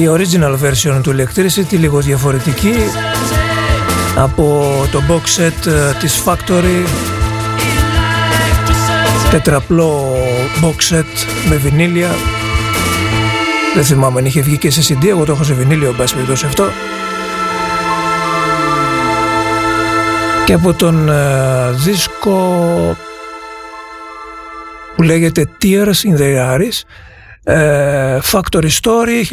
Η 0.00 0.08
original 0.08 0.56
version 0.62 1.00
του 1.02 1.14
Electricity 1.16 1.78
λίγο 1.78 2.00
διαφορετική 2.00 2.74
από 4.16 4.64
το 4.92 5.02
box 5.08 5.40
set 5.40 5.66
ε, 5.66 5.92
της 5.98 6.22
Factory. 6.24 6.86
Τετραπλό 9.30 10.16
box 10.62 10.94
set 10.94 11.04
με 11.48 11.56
βινίλια. 11.56 12.08
Δεν 13.74 13.84
θυμάμαι 13.84 14.18
αν 14.18 14.24
είχε 14.26 14.40
βγει 14.40 14.58
και 14.58 14.70
σε 14.70 14.94
CD 14.94 15.06
εγώ 15.06 15.24
το 15.24 15.32
έχω 15.32 15.44
σε 15.44 15.54
βινίλιο 15.54 15.94
μπας 15.96 16.12
περιπτώσει 16.12 16.46
αυτό. 16.46 16.64
Και 20.44 20.52
από 20.52 20.74
τον 20.74 21.08
ε, 21.08 21.70
δίσκο 21.70 22.96
που 24.96 25.02
λέγεται 25.02 25.48
Tears 25.62 26.12
in 26.12 26.18
the 26.18 26.56
Iris 26.56 26.82
ε, 26.82 27.09
Factory 27.44 28.70
Story 28.82 29.24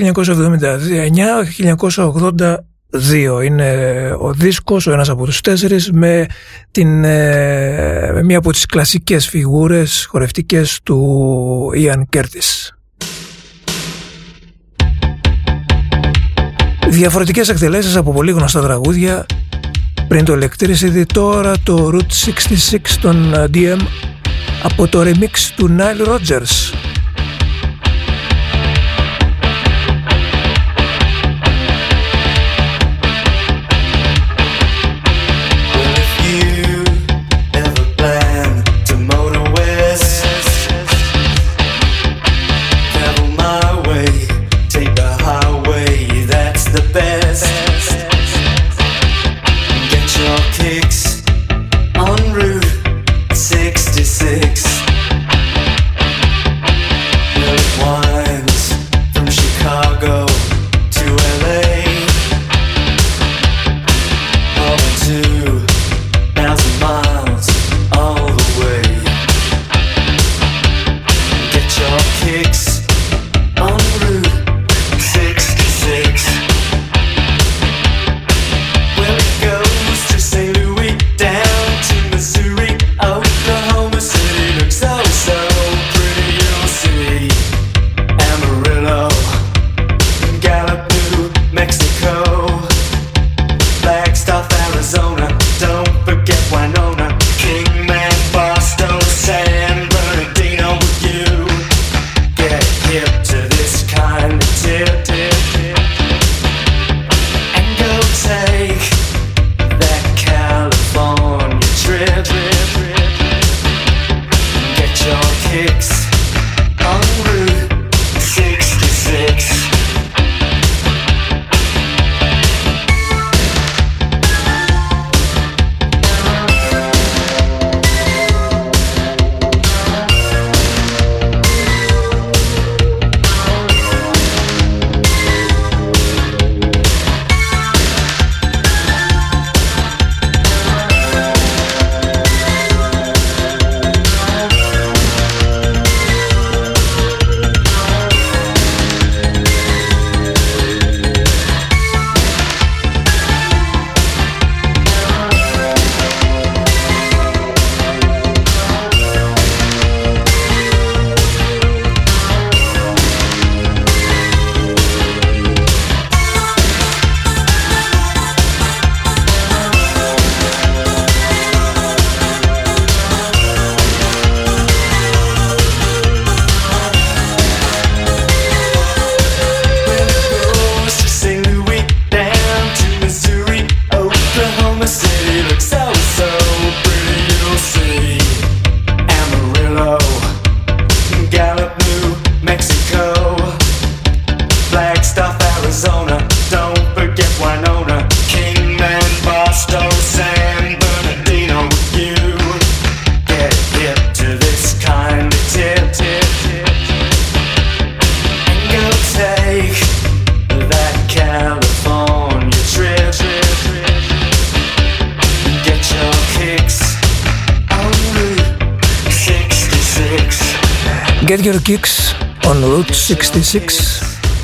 1979-1982 2.91 3.43
είναι 3.43 4.11
ο 4.19 4.33
δίσκος, 4.33 4.87
ο 4.87 4.91
ένας 4.91 5.09
από 5.09 5.25
τους 5.25 5.41
τέσσερις 5.41 5.91
με, 5.91 6.25
την, 6.71 7.03
ε, 7.03 8.11
με 8.13 8.23
μία 8.23 8.37
από 8.37 8.51
τις 8.51 8.65
κλασικές 8.65 9.27
φιγούρες 9.27 10.05
χορευτικές 10.09 10.79
του 10.83 11.69
Ian 11.75 12.01
Curtis. 12.17 12.71
Διαφορετικές 16.89 17.49
εκτελέσεις 17.49 17.95
από 17.95 18.13
πολύ 18.13 18.31
γνωστά 18.31 18.61
τραγούδια. 18.61 19.25
Πριν 20.07 20.25
το 20.25 20.33
Electricity 20.33 21.03
τώρα 21.13 21.53
το 21.63 21.91
Route 21.93 22.29
66 22.71 22.97
των 23.01 23.33
DM 23.53 23.79
από 24.63 24.87
το 24.87 25.01
remix 25.01 25.37
του 25.55 25.75
Nile 25.77 26.07
Rodgers 26.07 26.73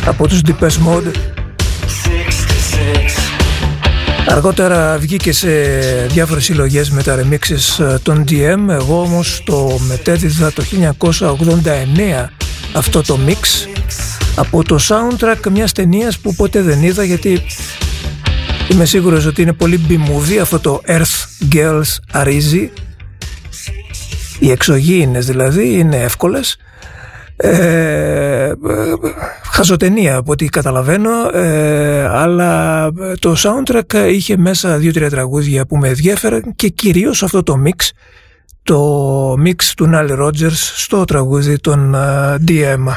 από 0.05 0.27
τους 0.27 0.41
Deepest 0.45 0.87
Mode. 0.87 1.11
Αργότερα 4.27 4.97
βγήκε 4.97 5.31
σε 5.31 5.49
διάφορες 6.07 6.43
συλλογές 6.43 6.89
με 6.89 7.03
τα 7.03 7.19
remixes 7.19 7.83
ε, 7.83 7.97
των 7.97 8.23
DM 8.29 8.69
εγώ 8.69 9.01
όμως 9.01 9.43
το 9.45 9.79
μετέδιδα 9.87 10.53
το 10.53 10.63
1989 11.19 12.25
αυτό 12.73 13.01
το 13.01 13.19
mix 13.27 13.67
από 14.35 14.63
το 14.63 14.79
soundtrack 14.89 15.49
μιας 15.51 15.71
ταινίας 15.71 16.17
που 16.19 16.35
ποτέ 16.35 16.61
δεν 16.61 16.83
είδα 16.83 17.03
γιατί 17.03 17.41
είμαι 18.71 18.85
σίγουρος 18.85 19.25
ότι 19.25 19.41
είναι 19.41 19.53
πολύ 19.53 19.77
μπιμούδι 19.77 20.39
αυτό 20.39 20.59
το 20.59 20.81
Earth 20.87 21.53
Girls 21.53 22.21
Arizi 22.23 22.69
οι 24.39 24.51
εξωγήινες 24.51 25.25
δηλαδή 25.25 25.73
είναι 25.73 25.97
εύκολες. 25.97 26.57
Ε, 27.35 28.32
χαζοτενία 29.51 30.15
από 30.15 30.31
ό,τι 30.31 30.45
καταλαβαίνω 30.45 31.29
ε, 31.33 32.07
αλλά 32.07 32.91
το 33.19 33.35
soundtrack 33.37 34.11
είχε 34.11 34.37
μέσα 34.37 34.77
δύο-τρία 34.77 35.09
τραγούδια 35.09 35.65
που 35.65 35.77
με 35.77 35.87
ενδιαφέραν 35.87 36.55
και 36.55 36.67
κυρίως 36.67 37.23
αυτό 37.23 37.43
το 37.43 37.55
mix 37.65 37.89
το 38.63 39.33
mix 39.33 39.63
του 39.75 39.89
Nile 39.93 40.19
Rodgers 40.19 40.57
στο 40.75 41.05
τραγούδι 41.05 41.59
των 41.59 41.95
uh, 41.95 42.35
DM 42.47 42.93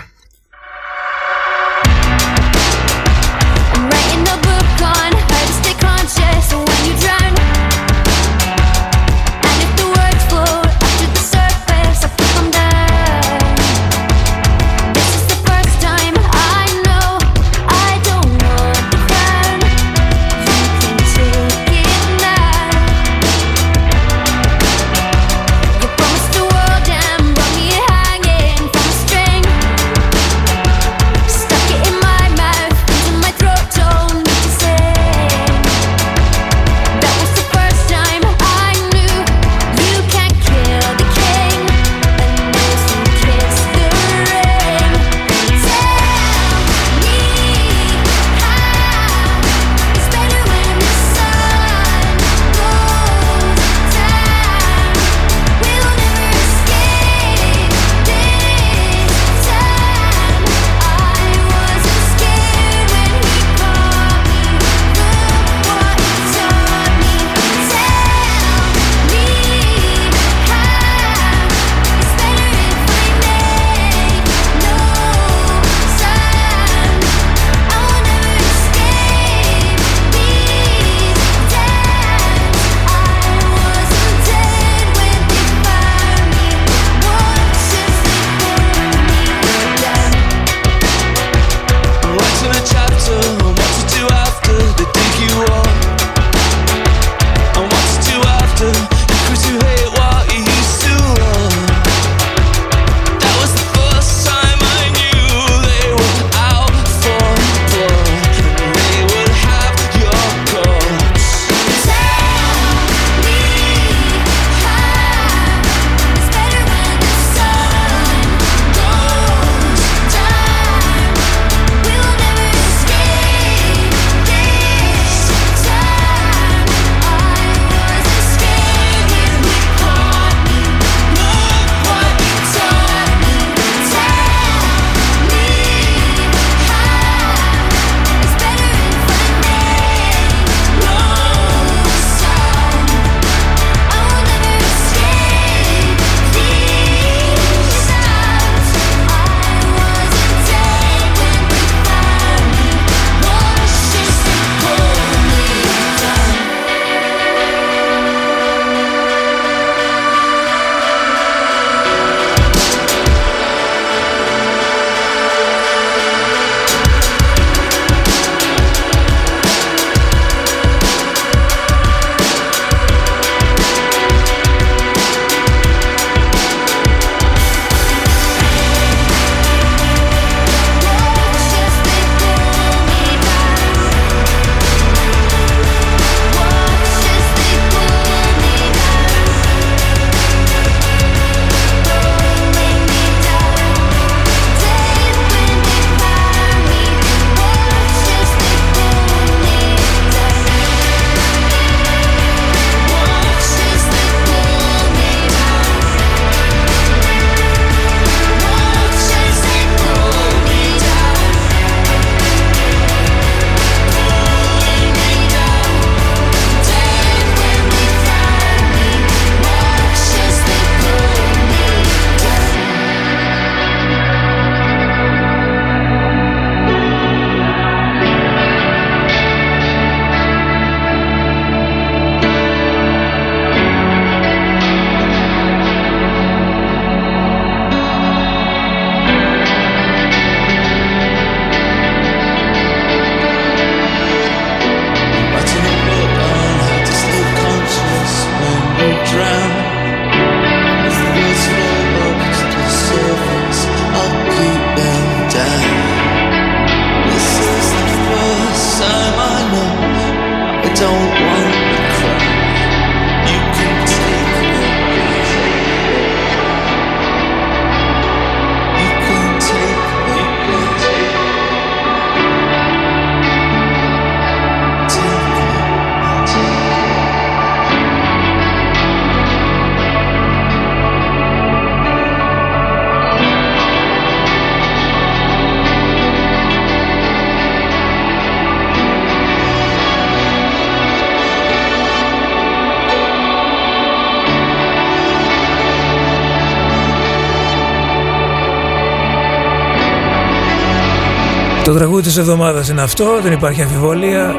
τραγούδι 301.77 302.03
της 302.03 302.17
εβδομάδας 302.17 302.69
είναι 302.69 302.83
αυτό, 302.83 303.21
δεν 303.23 303.33
υπάρχει 303.33 303.63
αμφιβολία. 303.63 304.35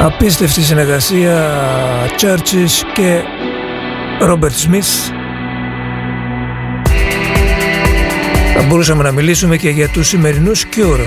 Απίστευτη 0.00 0.62
συνεργασία 0.62 1.52
Churches 2.20 2.70
και 2.94 3.20
Robert 4.20 4.70
Smith. 4.70 5.12
Θα 8.56 8.62
μπορούσαμε 8.68 9.02
να 9.02 9.12
μιλήσουμε 9.12 9.56
και 9.56 9.70
για 9.70 9.88
τους 9.88 10.08
σημερινούς 10.08 10.64
Cure. 10.76 11.06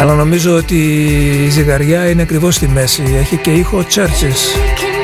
Αλλά 0.00 0.14
νομίζω 0.14 0.56
ότι 0.56 0.76
η 1.44 1.48
ζυγαριά 1.48 2.10
είναι 2.10 2.22
ακριβώς 2.22 2.54
στη 2.54 2.68
μέση. 2.68 3.02
Έχει 3.18 3.36
και 3.36 3.50
ήχο 3.50 3.84
Churches. 3.94 4.97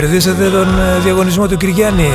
Κερδίσετε 0.00 0.48
τον 0.50 0.78
ε, 0.78 0.98
διαγωνισμό 1.02 1.48
του 1.48 1.56
Κυριάννη. 1.56 2.12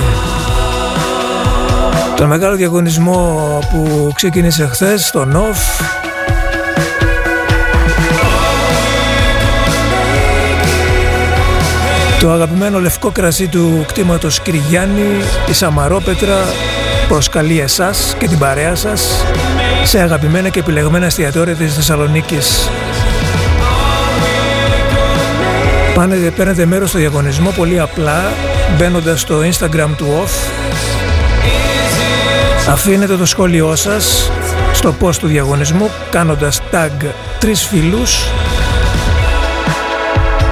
Τον 2.16 2.28
μεγάλο 2.28 2.56
διαγωνισμό 2.56 3.60
που 3.72 4.12
ξεκίνησε 4.16 4.68
χθες 4.68 5.06
στο 5.06 5.26
ΝΟΦ. 5.26 5.58
Το 12.20 12.32
αγαπημένο 12.32 12.80
λευκό 12.80 13.12
κρασί 13.12 13.48
του 13.48 13.86
κτήματος 13.88 14.42
Κυριάννη, 14.42 15.08
η 15.50 15.54
Σαμαρόπετρα, 15.54 16.38
προσκαλεί 17.08 17.60
εσάς 17.60 18.16
και 18.20 18.28
την 18.28 18.38
παρέα 18.38 18.76
σας 18.76 19.26
σε 19.84 20.00
αγαπημένα 20.00 20.50
και 20.50 20.60
επιλεγμένα 20.60 21.06
εστιατόρια 21.06 21.56
της 21.56 21.76
Θεσσαλονίκης. 21.76 22.70
Πάνε, 25.94 26.16
παίρνετε 26.16 26.66
μέρος 26.66 26.90
στο 26.90 26.98
διαγωνισμό 26.98 27.50
πολύ 27.50 27.80
απλά 27.80 28.22
μπαίνοντας 28.78 29.22
στο 29.22 29.40
Instagram 29.40 29.90
του 29.98 30.06
OFF 30.24 30.52
αφήνετε 32.70 33.18
το 33.18 33.26
σχόλιο 33.26 33.76
σας 33.76 34.32
στο 34.74 34.96
post 35.02 35.16
του 35.16 35.28
διαγωνισμού 35.28 35.90
κάνοντας 36.12 36.62
tag 36.72 37.06
τρεις 37.40 37.66
φίλους 37.66 38.24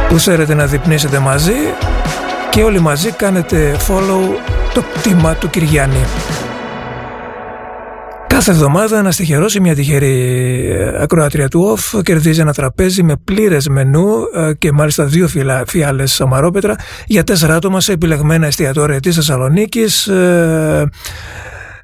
που 0.10 0.20
θέλετε 0.20 0.54
να 0.54 0.66
διπνήσετε 0.66 1.20
μαζί 1.20 1.54
και 2.50 2.64
όλοι 2.64 2.80
μαζί 2.80 3.12
κάνετε 3.12 3.76
follow 3.88 4.38
το 4.74 4.84
κτήμα 4.94 5.36
του 5.36 5.50
Κυριάννη. 5.50 6.06
Κάθε 8.40 8.52
εβδομάδα 8.52 8.98
ένα 8.98 9.10
τυχερός 9.10 9.56
ή 9.56 9.60
μια 9.60 9.76
τυχερή 9.76 10.66
ε, 10.72 11.02
ακροάτρια 11.02 11.48
του 11.48 11.78
OFF 11.78 12.04
κερδίζει 12.04 12.40
ένα 12.40 12.54
τραπέζι 12.54 13.04
με 13.04 13.16
πλήρες 13.24 13.68
μενού 13.68 14.08
ε, 14.36 14.54
και 14.54 14.72
μάλιστα 14.72 15.06
δύο 15.06 15.28
φυλα- 15.28 15.64
φιάλες 15.68 16.12
σαμαρόπετρα 16.12 16.76
για 17.06 17.24
τέσσερα 17.24 17.56
άτομα 17.56 17.82
σε 17.82 17.92
επιλεγμένα 17.92 18.48
εστιατόρια 18.48 19.00
της 19.00 19.16
Θεσσαλονίκης. 19.16 20.08
Ε, 20.08 20.90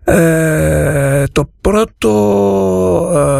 ε, 0.04 1.24
το 1.32 1.50
πρώτο, 1.62 2.10
ε, 2.12 2.45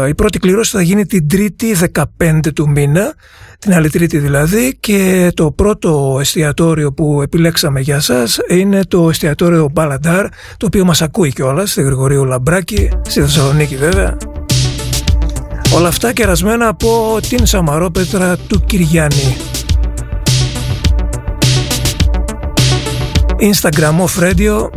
η 0.08 0.14
πρώτη 0.14 0.38
κληρώση 0.38 0.70
θα 0.70 0.82
γίνει 0.82 1.06
την 1.06 1.28
τρίτη 1.28 1.76
15 2.18 2.40
του 2.54 2.68
μήνα, 2.68 3.14
την 3.58 3.74
άλλη 3.74 3.90
τρίτη 3.90 4.18
δηλαδή 4.18 4.76
και 4.80 5.30
το 5.34 5.50
πρώτο 5.50 6.16
εστιατόριο 6.20 6.92
που 6.92 7.22
επιλέξαμε 7.22 7.80
για 7.80 8.00
σας 8.00 8.38
είναι 8.48 8.84
το 8.84 9.08
εστιατόριο 9.08 9.68
Μπαλαντάρ 9.72 10.28
το 10.56 10.66
οποίο 10.66 10.84
μας 10.84 11.02
ακούει 11.02 11.32
κιόλας 11.32 11.70
στη 11.70 11.82
Γρηγορίου 11.82 12.24
Λαμπράκη, 12.24 12.88
στη 13.02 13.20
Θεσσαλονίκη 13.20 13.76
βέβαια. 13.76 14.16
Όλα 15.74 15.88
αυτά 15.88 16.12
κερασμένα 16.12 16.68
από 16.68 17.18
την 17.28 17.46
Σαμαρόπετρα 17.46 18.36
του 18.36 18.60
Κυριάννη. 18.60 19.36
Instagram 23.40 24.04
off 24.04 24.22
radio 24.22 24.70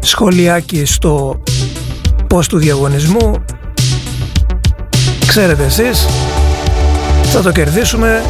σχολιάκι 0.00 0.84
στο 0.84 1.42
post 2.34 2.44
του 2.48 2.58
διαγωνισμού 2.58 3.44
ξέρετε 5.26 5.64
εσείς 5.64 6.06
θα 7.24 7.42
το 7.42 7.52
κερδίσουμε. 7.52 8.24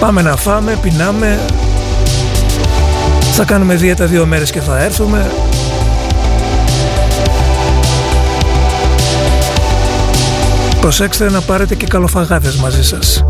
Πάμε 0.00 0.22
να 0.22 0.36
φάμε, 0.36 0.78
πεινάμε. 0.82 1.40
Θα 3.32 3.44
κάνουμε 3.44 3.74
δίαιτα 3.74 4.06
δύο 4.06 4.26
μέρες 4.26 4.50
και 4.50 4.60
θα 4.60 4.82
έρθουμε. 4.82 5.30
Προσέξτε 10.80 11.30
να 11.30 11.40
πάρετε 11.40 11.74
και 11.74 11.86
καλοφαγάδες 11.86 12.56
μαζί 12.56 12.84
σας 12.84 13.24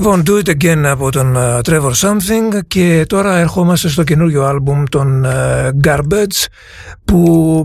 Λοιπόν, 0.00 0.22
Do 0.26 0.30
It 0.30 0.50
Again 0.50 0.82
από 0.84 1.10
τον 1.10 1.36
uh, 1.36 1.60
Trevor 1.60 1.92
Something 2.00 2.60
και 2.68 3.04
τώρα 3.08 3.36
ερχόμαστε 3.36 3.88
στο 3.88 4.04
καινούριο 4.04 4.44
άλμπουμ 4.44 4.82
των 4.88 5.26
uh, 5.26 5.88
Garbage 5.88 6.46
που 7.04 7.64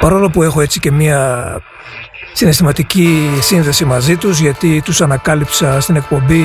παρόλο 0.00 0.30
που 0.30 0.42
έχω 0.42 0.60
έτσι 0.60 0.80
και 0.80 0.90
μία 0.90 1.46
συναισθηματική 2.32 3.30
σύνδεση 3.40 3.84
μαζί 3.84 4.16
τους 4.16 4.40
γιατί 4.40 4.82
τους 4.84 5.00
ανακάλυψα 5.00 5.80
στην 5.80 5.96
εκπομπή 5.96 6.44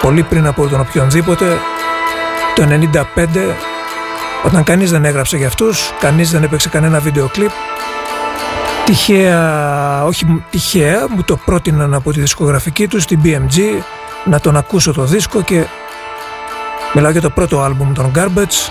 πολύ 0.00 0.22
πριν 0.22 0.46
από 0.46 0.68
τον 0.68 0.80
οποιονδήποτε 0.80 1.58
το 2.54 2.62
95 3.16 3.26
όταν 4.44 4.62
κανείς 4.62 4.90
δεν 4.90 5.04
έγραψε 5.04 5.36
για 5.36 5.46
αυτούς 5.46 5.92
κανείς 6.00 6.30
δεν 6.30 6.42
έπαιξε 6.42 6.68
κανένα 6.68 7.00
βίντεο 7.00 7.28
κλιπ 7.28 7.50
τυχαία, 8.84 10.04
όχι 10.04 10.42
τυχαία 10.50 11.06
μου 11.08 11.22
το 11.22 11.36
πρότειναν 11.36 11.94
από 11.94 12.12
τη 12.12 12.20
δισκογραφική 12.20 12.88
τους 12.88 13.02
στην 13.02 13.20
BMG 13.24 13.60
να 14.24 14.40
τον 14.40 14.56
ακούσω 14.56 14.92
το 14.92 15.04
δίσκο 15.04 15.42
και 15.42 15.64
μιλάω 16.94 17.10
για 17.10 17.20
το 17.20 17.30
πρώτο 17.30 17.60
άλμπουμ 17.60 17.92
των 17.92 18.12
Garbage 18.14 18.70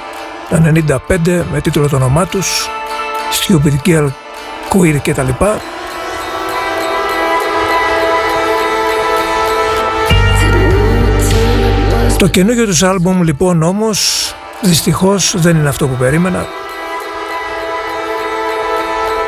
το 0.50 0.72
95 1.08 1.44
με 1.52 1.62
τίτλο 1.62 1.88
το 1.88 1.96
όνομά 1.96 2.26
τους 2.26 2.70
Stupid 3.32 3.88
Girl 3.88 4.10
Queer 4.70 5.02
και 5.02 5.14
τα 5.14 5.24
λοιπά. 5.24 5.62
Το 12.18 12.28
καινούργιο 12.28 12.66
τους 12.66 12.84
άλμπουμ 12.84 13.22
λοιπόν 13.22 13.64
όμως 13.64 14.34
δυστυχώς 14.62 15.34
δεν 15.38 15.56
είναι 15.56 15.70
αυτό 15.70 15.88
που 15.88 15.96
περίμενα 15.96 16.46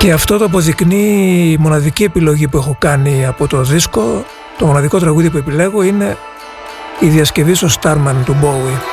και 0.04 0.12
αυτό 0.12 0.38
το 0.38 0.46
αποδεικνύει 0.46 1.52
η 1.52 1.58
μοναδική 1.58 2.04
επιλογή 2.04 2.48
που 2.48 2.58
έχω 2.58 2.76
κάνει 2.80 3.26
από 3.26 3.48
το 3.48 3.62
δίσκο. 3.62 4.26
Το 4.58 4.66
μοναδικό 4.66 5.00
τραγούδι 5.00 5.30
που 5.30 5.38
επιλέγω 5.38 5.82
είναι 5.82 6.18
η 7.00 7.08
διασκευή 7.08 7.54
στο 7.54 7.68
Starman 7.82 8.16
του 8.26 8.36
Bowie 8.42 8.93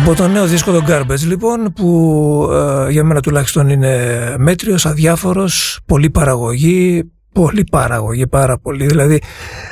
Από 0.00 0.14
το 0.14 0.28
νέο 0.28 0.46
δίσκο 0.46 0.72
των 0.72 0.84
Garbage 0.88 1.26
λοιπόν 1.26 1.72
που 1.72 2.48
ε, 2.52 2.90
για 2.90 3.04
μένα 3.04 3.20
τουλάχιστον 3.20 3.68
είναι 3.68 4.34
μέτριος, 4.38 4.86
αδιάφορος, 4.86 5.80
πολύ 5.86 6.10
παραγωγή, 6.10 7.10
πολύ 7.32 7.64
παραγωγή, 7.70 8.26
πάρα 8.26 8.58
πολύ. 8.58 8.86
Δηλαδή 8.86 9.22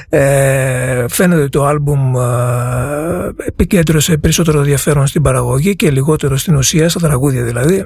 ε, 0.09 1.05
φαίνεται 1.09 1.41
ότι 1.41 1.51
το 1.51 1.65
άλμπουμ 1.65 2.17
ε, 2.17 2.23
επικέντρωσε 3.47 4.17
περισσότερο 4.17 4.59
ενδιαφέρον 4.59 5.07
στην 5.07 5.23
παραγωγή 5.23 5.77
και 5.77 5.91
λιγότερο 5.91 6.37
στην 6.37 6.55
ουσία, 6.55 6.89
στα 6.89 7.01
τραγούδια 7.01 7.45
δηλαδή. 7.45 7.85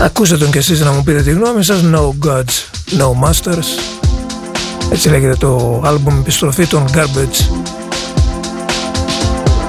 Ακούστε 0.00 0.36
τον 0.36 0.50
κι 0.50 0.58
εσείς 0.58 0.80
να 0.80 0.92
μου 0.92 1.02
πείτε 1.02 1.22
τη 1.22 1.30
γνώμη 1.30 1.64
σας 1.64 1.82
No 1.92 2.28
Gods, 2.28 2.54
No 2.98 3.28
Masters 3.28 3.99
Έτσι 4.92 5.08
λέγεται 5.08 5.36
το 5.36 5.82
άλμπουμ 5.84 6.18
επιστροφή 6.18 6.66
των 6.66 6.84
Garbage 6.94 7.60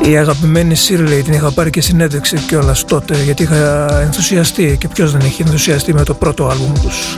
η 0.09 0.17
αγαπημένη 0.17 0.75
Σίρλεϊ 0.75 1.21
την 1.21 1.33
είχα 1.33 1.51
πάρει 1.51 1.69
και 1.69 1.81
συνέντευξη 1.81 2.37
κιόλας 2.37 2.85
τότε 2.85 3.23
γιατί 3.23 3.43
είχα 3.43 4.01
ενθουσιαστεί 4.01 4.77
και 4.79 4.87
ποιος 4.87 5.11
δεν 5.11 5.21
έχει 5.21 5.41
ενθουσιαστεί 5.41 5.93
με 5.93 6.03
το 6.03 6.13
πρώτο 6.13 6.47
άλμπουμ 6.47 6.73
τους. 6.81 7.17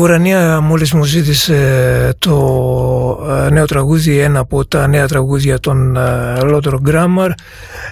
Ουρανία 0.00 0.60
μόλις 0.60 0.92
μου 0.92 1.04
ζήτησε 1.04 2.14
το 2.18 2.34
ε, 3.46 3.50
νέο 3.50 3.64
τραγούδι, 3.64 4.18
ένα 4.18 4.38
από 4.38 4.66
τα 4.66 4.86
νέα 4.86 5.08
τραγούδια 5.08 5.58
των 5.60 5.96
Lotro 6.40 6.72
ε, 6.72 6.90
Grammar 6.90 7.30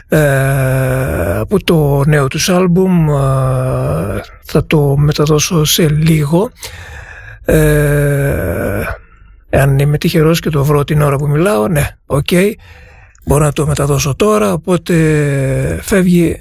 ε, 0.09 1.39
από 1.39 1.65
το 1.65 2.05
νέο 2.07 2.29
τους 2.29 2.49
άλμπουμ 2.49 3.07
θα 4.45 4.67
το 4.67 4.97
μεταδώσω 4.97 5.65
σε 5.65 5.89
λίγο 5.89 6.51
εάν 9.51 9.79
είμαι 9.79 9.99
τυχερός 9.99 10.41
και 10.41 10.51
το 10.51 10.65
βρω 10.65 10.85
την 10.85 11.03
ώρα 11.03 11.17
που 11.17 11.29
μιλάω 11.29 11.69
ναι, 11.69 11.89
OK 12.07 12.27
okay. 12.31 12.53
μπορώ 13.25 13.45
να 13.45 13.53
το 13.53 13.67
μεταδώσω 13.67 14.15
τώρα 14.17 14.53
οπότε 14.53 14.95
φεύγει 15.83 16.41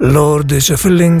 Lord 0.00 0.50
is 0.50 0.74
a 0.74 0.76
feeling 0.76 1.20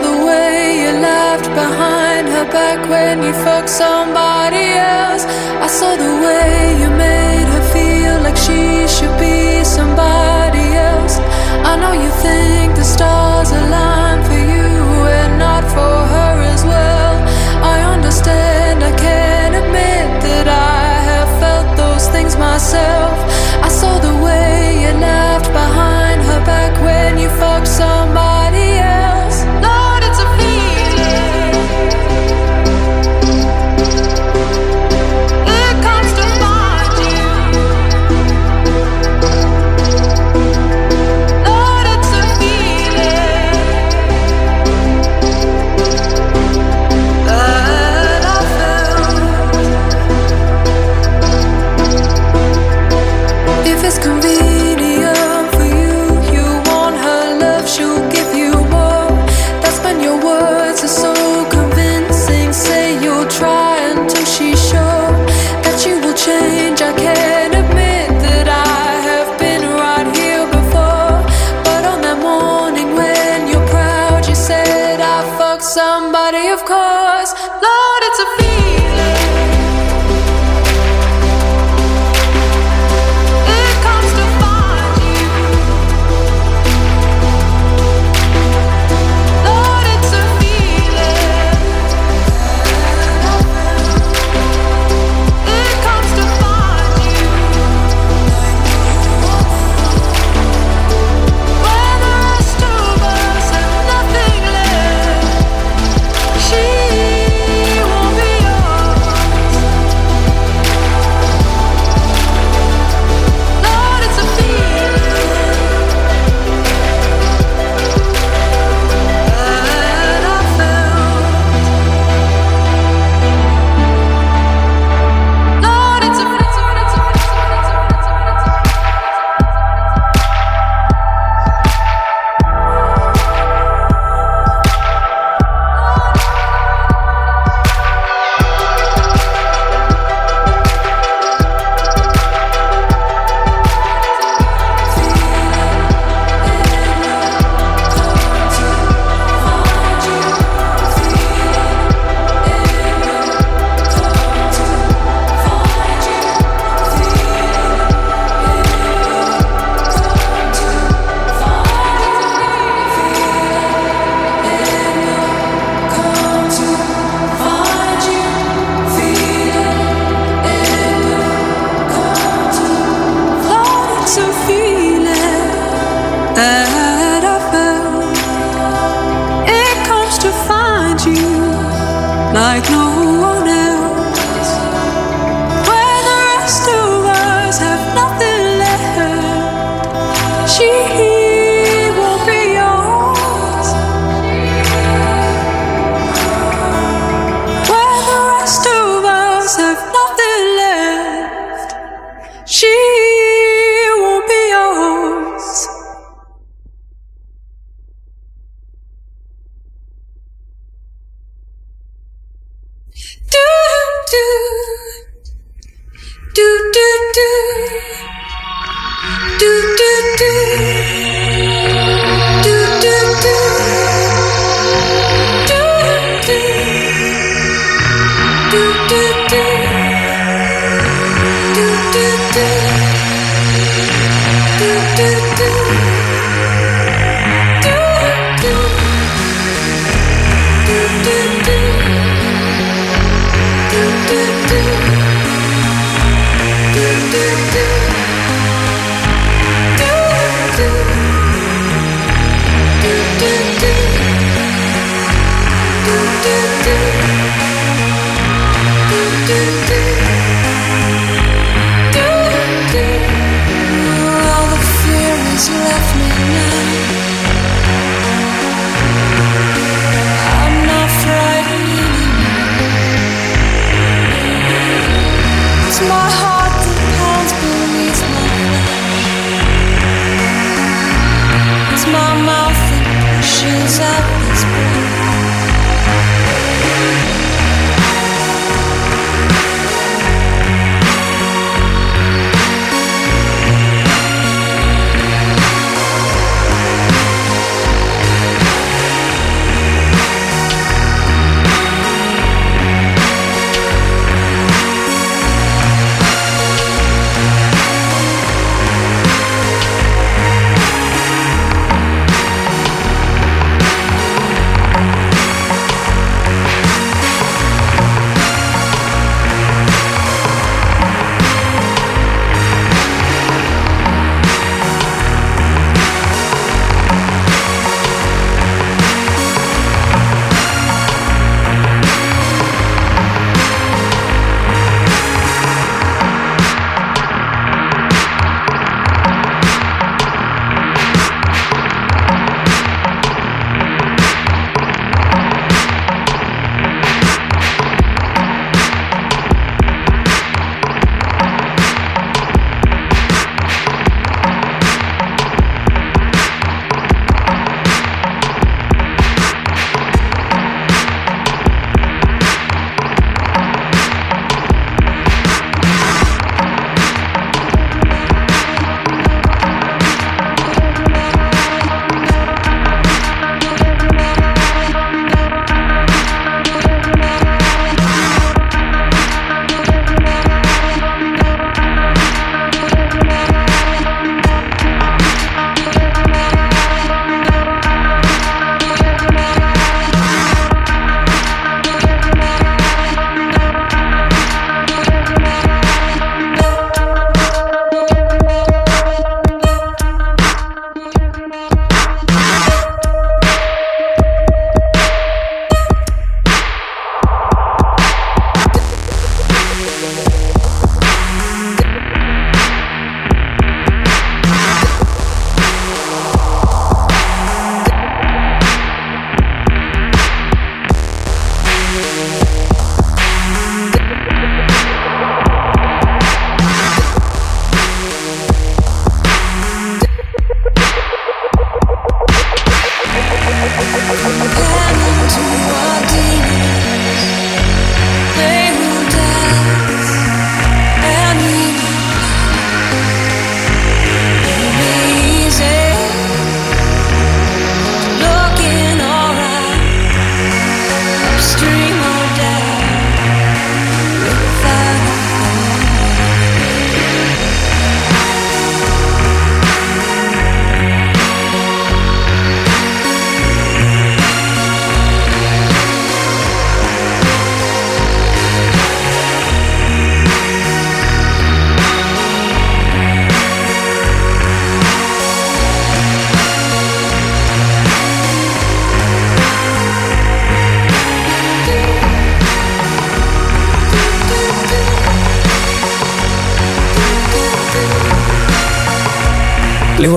the 0.00 0.26
way 0.26 0.82
you 0.82 0.92
left 1.00 1.48
behind 1.50 2.28
her 2.28 2.46
back 2.50 2.88
when 2.88 3.22
you 3.22 3.32
fucked 3.44 3.68
somebody 3.68 4.66
else. 4.74 5.24
I 5.66 5.66
saw 5.66 5.96
the 5.96 6.14
way 6.24 6.78
you 6.80 6.90
made 6.90 7.48
her 7.54 7.64
feel 7.74 8.14
like 8.22 8.36
she 8.36 8.86
should 8.86 9.16
be 9.18 9.64
somebody 9.64 10.66
else. 10.90 11.18
I 11.70 11.76
know 11.80 11.92
you 11.92 12.10
think 12.26 12.76
the 12.76 12.84
stars 12.84 13.50
align 13.50 14.18
for 14.28 14.40
you 14.54 14.76
and 15.20 15.38
not 15.38 15.64
for 15.74 15.96
her 16.14 16.34
as 16.54 16.64
well. 16.64 17.14
I 17.74 17.76
understand, 17.94 18.82
I 18.82 18.92
can 18.96 19.54
admit 19.62 20.08
that 20.26 20.46
I 20.48 20.84
have 21.10 21.30
felt 21.42 21.76
those 21.76 22.08
things 22.08 22.36
myself. 22.36 23.16
I 23.62 23.68
saw 23.68 23.98
the 23.98 24.16
way 24.26 24.82
you 24.82 24.92
left 25.00 25.48
behind 25.52 26.22
her 26.22 26.40
back 26.44 26.72
when 26.86 27.18
you 27.18 27.28
fucked 27.40 27.68
somebody 27.68 28.37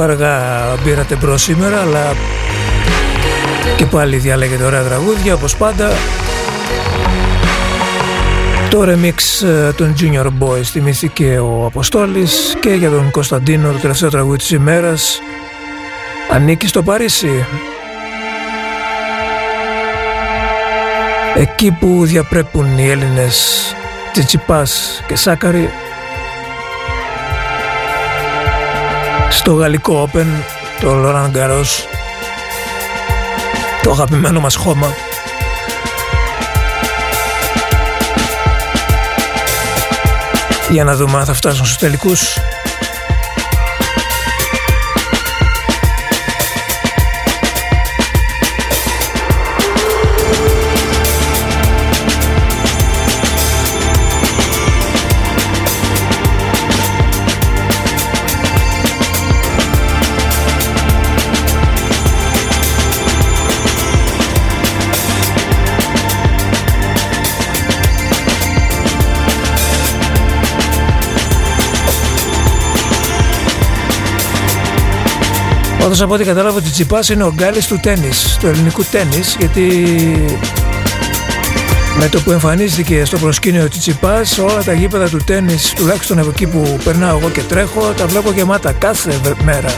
Λίγο 0.02 0.14
αργά 0.14 0.64
πήρατε 0.84 1.15
μπρος 1.15 1.38
σήμερα, 1.38 1.82
αλλά 1.82 2.14
και 3.78 3.86
πάλι 3.86 4.18
διαλέγετε 4.18 4.64
ωραία 4.64 4.84
τραγούδια 4.84 5.34
όπως 5.34 5.57
πάντα. 5.57 5.91
Το 8.69 8.82
remix 8.82 9.48
ε, 9.48 9.72
των 9.72 9.94
Junior 9.99 10.26
Boys 10.26 10.61
θυμήθηκε 10.64 11.40
ο 11.40 11.65
Αποστόλης 11.65 12.56
και 12.60 12.69
για 12.69 12.90
τον 12.90 13.11
Κωνσταντίνο 13.11 13.72
το 13.72 13.78
τελευταίο 13.78 14.10
τραγούδι 14.10 14.38
της 14.38 14.52
ημέρας 14.52 15.19
ανήκει 16.32 16.68
στο 16.68 16.84
Παρίσι. 16.84 17.45
Εκεί 21.36 21.72
που 21.72 22.06
διαπρέπουν 22.06 22.78
οι 22.78 22.90
Έλληνες 22.90 23.64
Τσιτσιπάς 24.11 25.03
και 25.07 25.15
Σάκκαρη 25.15 25.69
στο 29.52 29.60
γαλλικό 29.60 30.10
Open 30.14 30.26
το 30.80 30.94
Λόραν 30.94 31.30
Γκαρός 31.30 31.88
το 33.84 33.91
αγαπημένο 33.91 34.40
μας 34.40 34.56
χώμα 34.56 34.94
Για 40.69 40.84
να 40.84 40.95
δούμε 40.95 41.18
αν 41.18 41.26
θα 41.26 41.34
φτάσουν 41.34 41.65
στους 41.65 41.78
τελικούς. 41.78 42.38
Πάντως 75.91 76.05
από 76.05 76.15
ό,τι 76.15 76.23
κατάλαβα 76.23 76.57
ότι 76.57 76.69
Τσιπάς 76.69 77.09
είναι 77.09 77.23
ο 77.23 77.34
γκάλης 77.35 77.68
του 77.68 77.80
τέννις, 77.81 78.38
του 78.39 78.47
ελληνικού 78.47 78.84
τέννις, 78.84 79.35
γιατί 79.39 79.63
με 81.97 82.09
το 82.09 82.22
που 82.22 82.31
εμφανίστηκε 82.31 83.05
στο 83.05 83.18
προσκήνιο 83.18 83.68
Τσιτσιπάς 83.68 84.38
όλα 84.38 84.63
τα 84.63 84.73
γήπεδα 84.73 85.09
του 85.09 85.18
τέννις, 85.18 85.73
τουλάχιστον 85.73 86.19
από 86.19 86.30
εκεί 86.30 86.47
που 86.47 86.77
περνάω 86.84 87.18
εγώ 87.18 87.30
και 87.30 87.41
τρέχω, 87.41 87.93
τα 87.97 88.05
βλέπω 88.07 88.31
γεμάτα 88.31 88.72
κάθε 88.72 89.19
μέρα. 89.43 89.73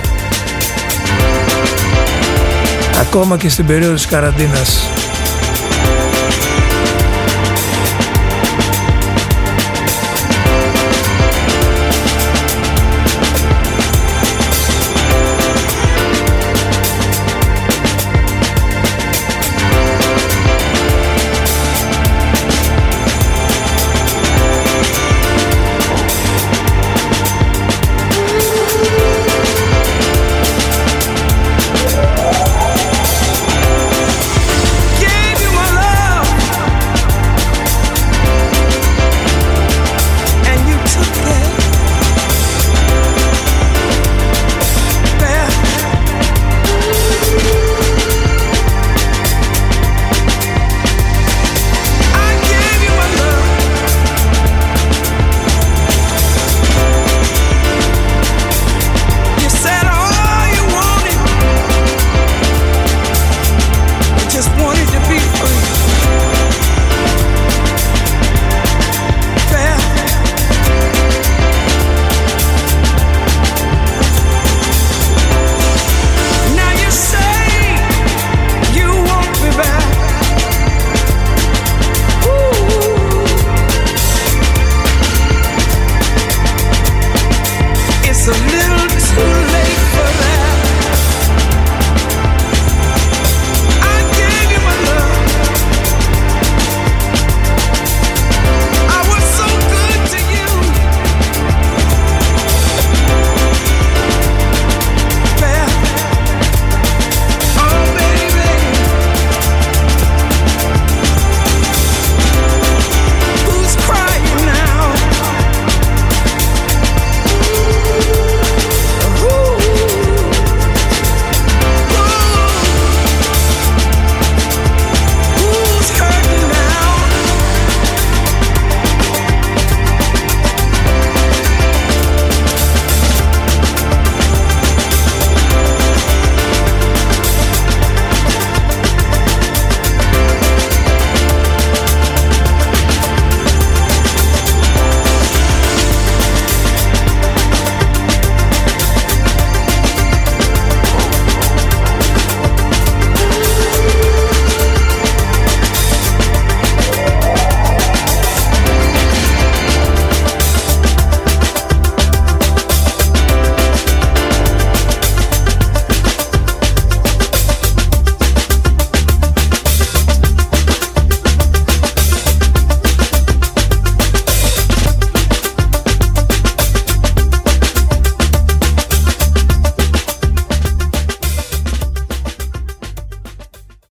Ακόμα 3.01 3.37
και 3.37 3.49
στην 3.49 3.65
περίοδο 3.65 3.93
της 3.93 4.05
καραντίνας. 4.05 4.89